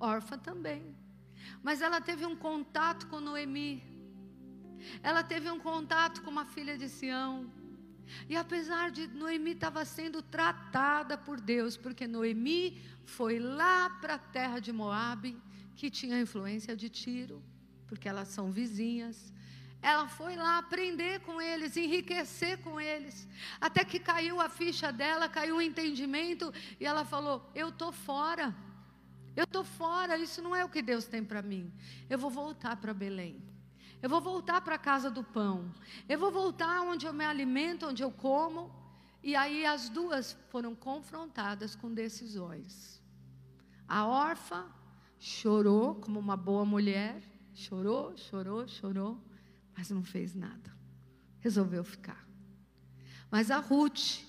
[0.00, 0.96] órfã também.
[1.62, 3.82] Mas ela teve um contato com Noemi.
[5.02, 7.52] Ela teve um contato com uma filha de Sião.
[8.26, 14.18] E apesar de Noemi estava sendo tratada por Deus, porque Noemi foi lá para a
[14.18, 15.36] terra de Moabe,
[15.74, 17.42] que tinha influência de Tiro,
[17.86, 19.32] porque elas são vizinhas.
[19.82, 23.28] Ela foi lá aprender com eles, enriquecer com eles,
[23.60, 28.54] até que caiu a ficha dela, caiu o entendimento e ela falou: "Eu tô fora.
[29.36, 31.72] Eu tô fora, isso não é o que Deus tem para mim.
[32.08, 33.42] Eu vou voltar para Belém.
[34.00, 35.74] Eu vou voltar para a casa do pão.
[36.08, 38.70] Eu vou voltar onde eu me alimento, onde eu como.
[39.22, 43.02] E aí as duas foram confrontadas com decisões.
[43.88, 44.66] A órfã
[45.24, 47.22] chorou como uma boa mulher,
[47.54, 49.18] chorou, chorou, chorou,
[49.74, 50.70] mas não fez nada.
[51.40, 52.28] Resolveu ficar.
[53.30, 54.22] Mas a Ruth,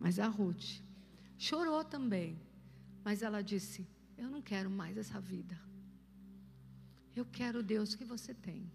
[0.00, 0.80] mas a Ruth
[1.36, 2.40] chorou também,
[3.04, 5.60] mas ela disse: Eu não quero mais essa vida.
[7.14, 8.72] Eu quero o Deus que você tem.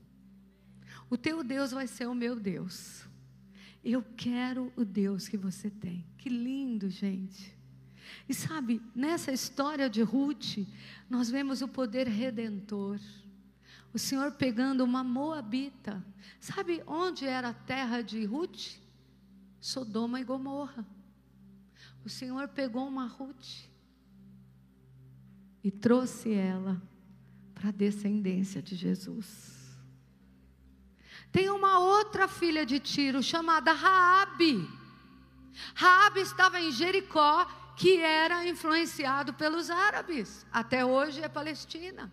[1.09, 3.07] O teu Deus vai ser o meu Deus.
[3.83, 6.05] Eu quero o Deus que você tem.
[6.19, 7.59] Que lindo, gente.
[8.27, 10.59] E sabe, nessa história de Ruth,
[11.09, 12.99] nós vemos o poder redentor.
[13.93, 16.03] O Senhor pegando uma moabita.
[16.39, 18.77] Sabe onde era a terra de Ruth?
[19.59, 20.85] Sodoma e Gomorra.
[22.03, 23.69] O Senhor pegou uma Ruth
[25.63, 26.81] e trouxe ela
[27.53, 29.61] para a descendência de Jesus.
[31.31, 34.67] Tem uma outra filha de Tiro chamada Raabe.
[35.75, 37.45] Raabe estava em Jericó,
[37.75, 40.45] que era influenciado pelos árabes.
[40.51, 42.11] Até hoje é Palestina.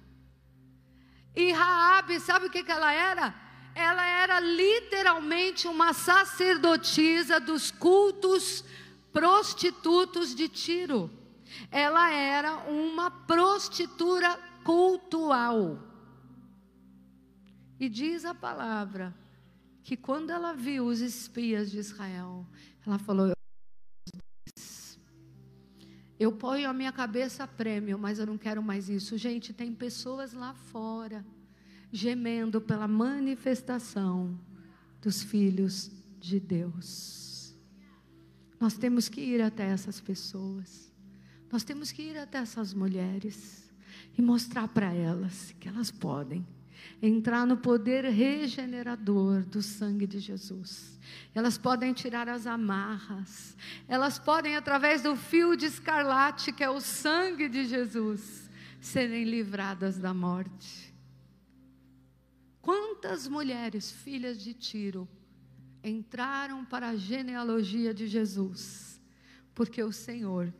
[1.35, 3.35] E Raabe, sabe o que, que ela era?
[3.75, 8.65] Ela era literalmente uma sacerdotisa dos cultos
[9.13, 11.11] prostitutos de Tiro.
[11.71, 15.79] Ela era uma prostituta cultual.
[17.79, 19.15] E diz a palavra
[19.85, 22.45] que quando ela viu os espias de Israel,
[22.85, 23.38] ela falou:
[26.19, 29.16] Eu ponho a minha cabeça a prêmio, mas eu não quero mais isso.
[29.16, 31.25] Gente, tem pessoas lá fora
[31.93, 34.39] gemendo pela manifestação
[35.01, 37.55] dos filhos de Deus.
[38.61, 40.93] Nós temos que ir até essas pessoas.
[41.51, 43.71] Nós temos que ir até essas mulheres
[44.16, 46.45] e mostrar para elas que elas podem
[47.01, 50.99] entrar no poder regenerador do sangue de Jesus.
[51.34, 56.80] Elas podem tirar as amarras, elas podem, através do fio de escarlate, que é o
[56.80, 60.94] sangue de Jesus, serem livradas da morte.
[62.61, 65.09] Quantas mulheres, filhas de Tiro,
[65.82, 69.01] entraram para a genealogia de Jesus,
[69.55, 70.53] porque o Senhor,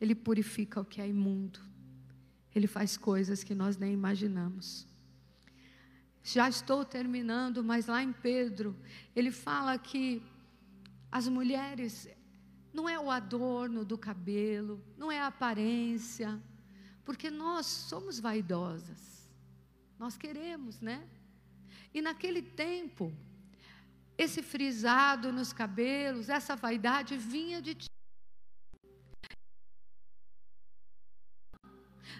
[0.00, 1.68] Ele purifica o que é imundo
[2.58, 4.86] ele faz coisas que nós nem imaginamos.
[6.30, 8.76] Já estou terminando, mas lá em Pedro,
[9.16, 10.22] ele fala que
[11.10, 12.06] as mulheres
[12.70, 16.38] não é o adorno do cabelo, não é a aparência,
[17.02, 19.26] porque nós somos vaidosas.
[19.98, 21.08] Nós queremos, né?
[21.94, 23.10] E naquele tempo,
[24.18, 27.74] esse frisado nos cabelos, essa vaidade vinha de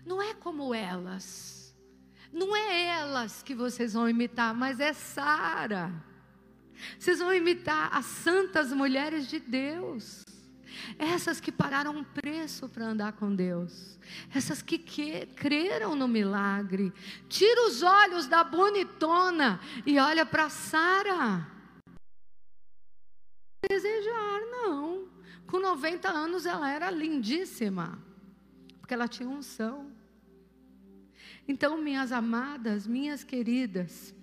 [0.02, 1.57] Não é como elas.
[2.32, 5.92] Não é elas que vocês vão imitar, mas é Sara.
[6.98, 10.24] Vocês vão imitar as santas mulheres de Deus.
[10.98, 13.98] Essas que pararam um preço para andar com Deus.
[14.34, 16.92] Essas que, que creram no milagre.
[17.28, 21.46] Tira os olhos da bonitona e olha para Sara.
[23.68, 25.08] Desejar, não.
[25.46, 27.98] Com 90 anos ela era lindíssima.
[28.80, 29.97] Porque ela tinha unção.
[31.48, 34.14] Então, minhas amadas, minhas queridas,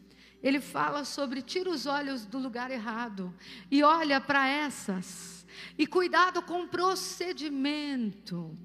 [0.44, 3.34] ele fala sobre tira os olhos do lugar errado
[3.72, 5.44] e olha para essas.
[5.76, 8.56] E cuidado com o procedimento.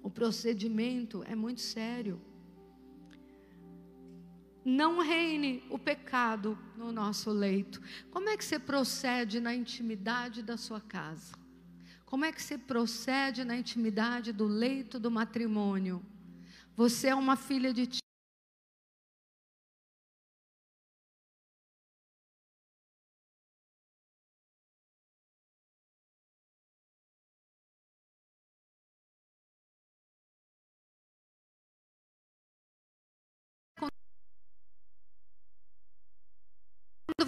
[0.00, 2.20] O procedimento é muito sério.
[4.64, 7.82] Não reine o pecado no nosso leito.
[8.10, 11.34] Como é que você procede na intimidade da sua casa?
[12.06, 16.00] Como é que você procede na intimidade do leito do matrimônio?
[16.76, 17.98] Você é uma filha de ti.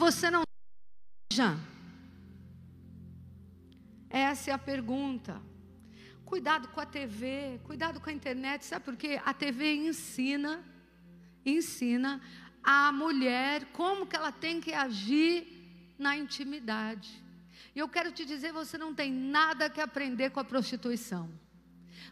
[0.06, 0.44] você não
[1.32, 1.56] já?
[4.08, 5.40] Essa é a pergunta.
[6.26, 9.20] Cuidado com a TV, cuidado com a internet, sabe por quê?
[9.24, 10.62] A TV ensina,
[11.44, 12.20] ensina
[12.64, 17.22] a mulher como que ela tem que agir na intimidade.
[17.72, 21.30] E eu quero te dizer, você não tem nada que aprender com a prostituição.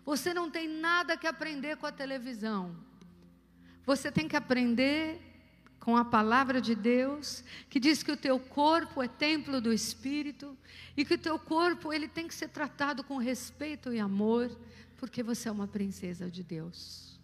[0.05, 2.77] Você não tem nada que aprender com a televisão.
[3.85, 5.34] Você tem que aprender
[5.85, 10.57] com a palavra de Deus, que diz que o teu corpo é templo do Espírito
[10.97, 14.51] e que o teu corpo ele tem que ser tratado com respeito e amor,
[14.97, 17.21] porque você é uma princesa de Deus.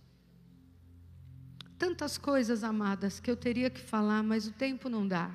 [1.79, 5.35] Tantas coisas amadas que eu teria que falar, mas o tempo não dá.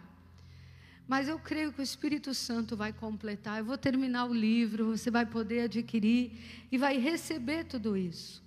[1.08, 3.58] Mas eu creio que o Espírito Santo vai completar.
[3.58, 8.44] Eu vou terminar o livro, você vai poder adquirir e vai receber tudo isso.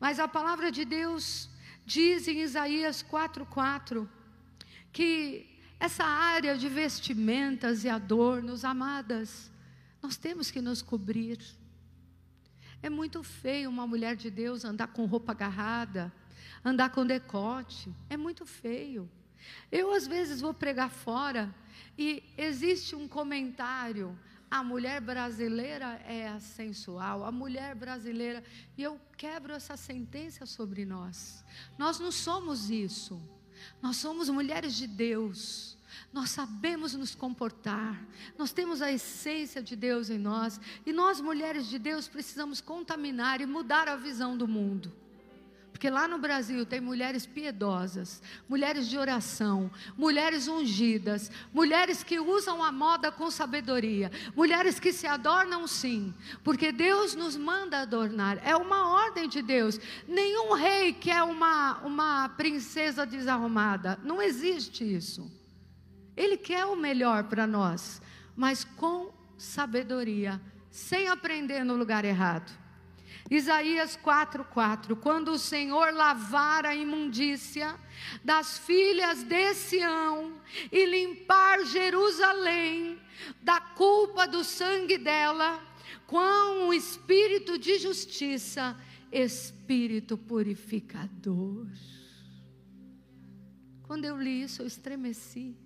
[0.00, 1.50] Mas a palavra de Deus
[1.84, 4.08] diz em Isaías 4:4
[4.92, 5.48] que
[5.80, 9.50] essa área de vestimentas e adornos, amadas,
[10.02, 11.38] nós temos que nos cobrir.
[12.82, 16.12] É muito feio uma mulher de Deus andar com roupa agarrada,
[16.64, 17.92] andar com decote.
[18.10, 19.10] É muito feio.
[19.70, 21.52] Eu, às vezes, vou pregar fora
[21.98, 24.16] e existe um comentário.
[24.50, 28.44] A mulher brasileira é sensual, a mulher brasileira.
[28.76, 31.44] E eu quebro essa sentença sobre nós.
[31.78, 33.20] Nós não somos isso.
[33.80, 35.76] Nós somos mulheres de Deus.
[36.12, 38.02] Nós sabemos nos comportar,
[38.36, 43.40] nós temos a essência de Deus em nós, e nós, mulheres de Deus, precisamos contaminar
[43.40, 44.92] e mudar a visão do mundo.
[45.82, 49.68] Porque lá no Brasil tem mulheres piedosas, mulheres de oração,
[49.98, 56.14] mulheres ungidas, mulheres que usam a moda com sabedoria, mulheres que se adornam sim,
[56.44, 59.80] porque Deus nos manda adornar, é uma ordem de Deus.
[60.06, 65.28] Nenhum rei quer uma, uma princesa desarrumada, não existe isso.
[66.16, 68.00] Ele quer o melhor para nós,
[68.36, 70.40] mas com sabedoria,
[70.70, 72.61] sem aprender no lugar errado.
[73.32, 77.74] Isaías 4:4 Quando o Senhor lavar a imundícia
[78.22, 80.38] das filhas de Sião
[80.70, 83.00] e limpar Jerusalém
[83.40, 85.66] da culpa do sangue dela,
[86.06, 88.78] com o espírito de justiça,
[89.10, 91.66] espírito purificador.
[93.84, 95.56] Quando eu li isso, eu estremeci,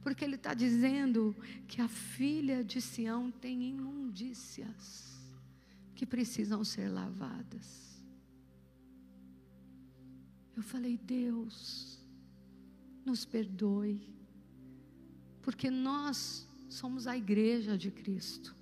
[0.00, 1.34] porque ele está dizendo
[1.66, 5.09] que a filha de Sião tem imundícias
[6.00, 8.02] que precisam ser lavadas.
[10.56, 12.02] Eu falei, Deus,
[13.04, 14.00] nos perdoe,
[15.42, 18.56] porque nós somos a igreja de Cristo.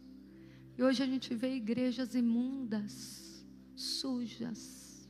[0.77, 3.47] E hoje a gente vê igrejas imundas,
[3.77, 5.09] sujas.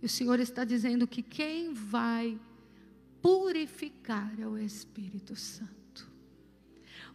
[0.00, 2.40] E o Senhor está dizendo que quem vai
[3.20, 5.83] purificar é o Espírito Santo.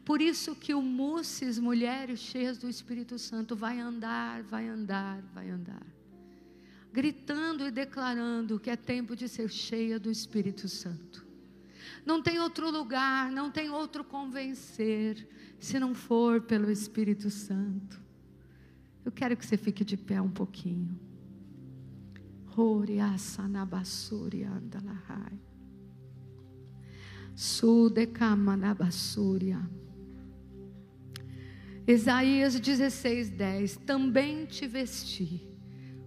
[0.10, 5.52] Por isso que o Musses, mulheres cheias do Espírito Santo, vai andar, vai andar, vai
[5.52, 5.86] andar.
[6.92, 11.28] Gritando e declarando que é tempo de ser cheia do Espírito Santo.
[12.04, 15.30] Não tem outro lugar, não tem outro convencer,
[15.60, 18.02] se não for pelo Espírito Santo.
[19.06, 21.00] Eu quero que você fique de pé um pouquinho.
[27.36, 29.70] Sudekamanabasurya.
[31.90, 35.42] Isaías 16, 10: Também te vesti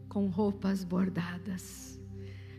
[0.09, 2.01] com roupas bordadas,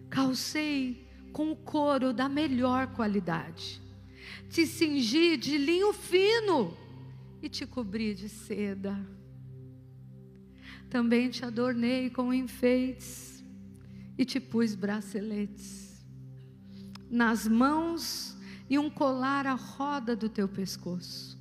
[0.09, 3.81] calcei com couro da melhor qualidade,
[4.49, 6.75] te cingi de linho fino
[7.41, 8.99] e te cobri de seda.
[10.89, 13.41] Também te adornei com enfeites
[14.17, 16.05] e te pus braceletes
[17.09, 18.37] nas mãos
[18.69, 21.32] e um colar à roda do teu pescoço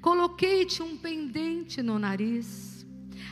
[0.00, 2.86] Coloquei-te um pendente no nariz,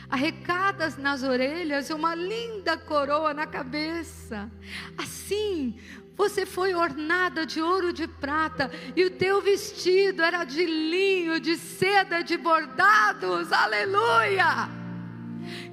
[0.09, 4.51] arrecadas nas orelhas e uma linda coroa na cabeça.
[4.97, 5.77] Assim,
[6.15, 11.57] você foi ornada de ouro de prata, e o teu vestido era de linho, de
[11.57, 13.51] seda, de bordados.
[13.51, 14.69] Aleluia!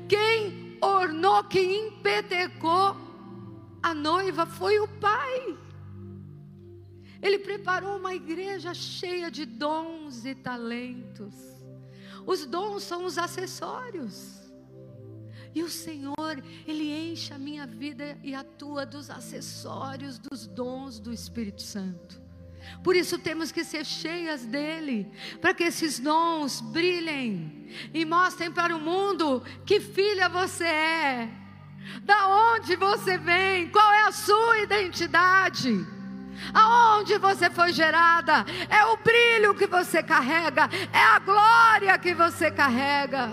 [0.09, 2.97] Quem ornou, quem empetecou
[3.83, 5.57] a noiva foi o pai.
[7.23, 11.35] Ele preparou uma igreja cheia de dons e talentos.
[12.27, 14.41] Os dons são os acessórios.
[15.55, 20.99] E o Senhor, Ele enche a minha vida e a tua dos acessórios, dos dons
[20.99, 22.21] do Espírito Santo.
[22.85, 25.11] Por isso temos que ser cheias dele,
[25.41, 31.31] para que esses dons brilhem e mostrem para o mundo que filha você é,
[32.03, 36.00] da onde você vem, qual é a sua identidade.
[36.53, 42.51] Aonde você foi gerada, é o brilho que você carrega, é a glória que você
[42.51, 43.31] carrega.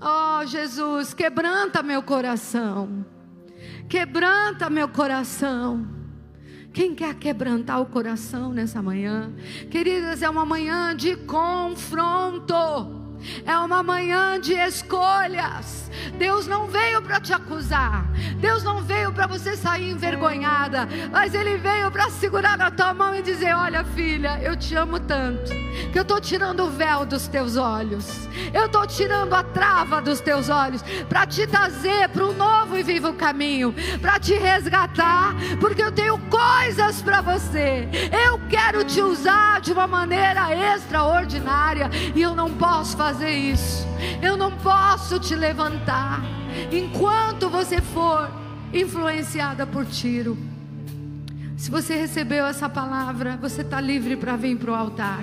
[0.00, 3.04] Oh, Jesus, quebranta meu coração,
[3.88, 5.96] quebranta meu coração.
[6.72, 9.32] Quem quer quebrantar o coração nessa manhã?
[9.70, 12.97] Queridas, é uma manhã de confronto.
[13.44, 15.90] É uma manhã de escolhas.
[16.18, 18.06] Deus não veio para te acusar.
[18.36, 20.88] Deus não veio para você sair envergonhada.
[21.10, 25.00] Mas Ele veio para segurar na tua mão e dizer: Olha, filha, eu te amo
[25.00, 25.50] tanto.
[25.92, 28.28] Que eu estou tirando o véu dos teus olhos.
[28.52, 30.82] Eu estou tirando a trava dos teus olhos.
[31.08, 33.74] Para te trazer para um novo e vivo caminho.
[34.00, 35.34] Para te resgatar.
[35.60, 37.88] Porque eu tenho coisas para você.
[38.26, 41.90] Eu quero te usar de uma maneira extraordinária.
[42.14, 43.86] E eu não posso fazer fazer isso.
[44.20, 46.20] Eu não posso te levantar
[46.70, 48.30] enquanto você for
[48.72, 50.36] influenciada por tiro.
[51.56, 55.22] Se você recebeu essa palavra, você está livre para vir para o altar.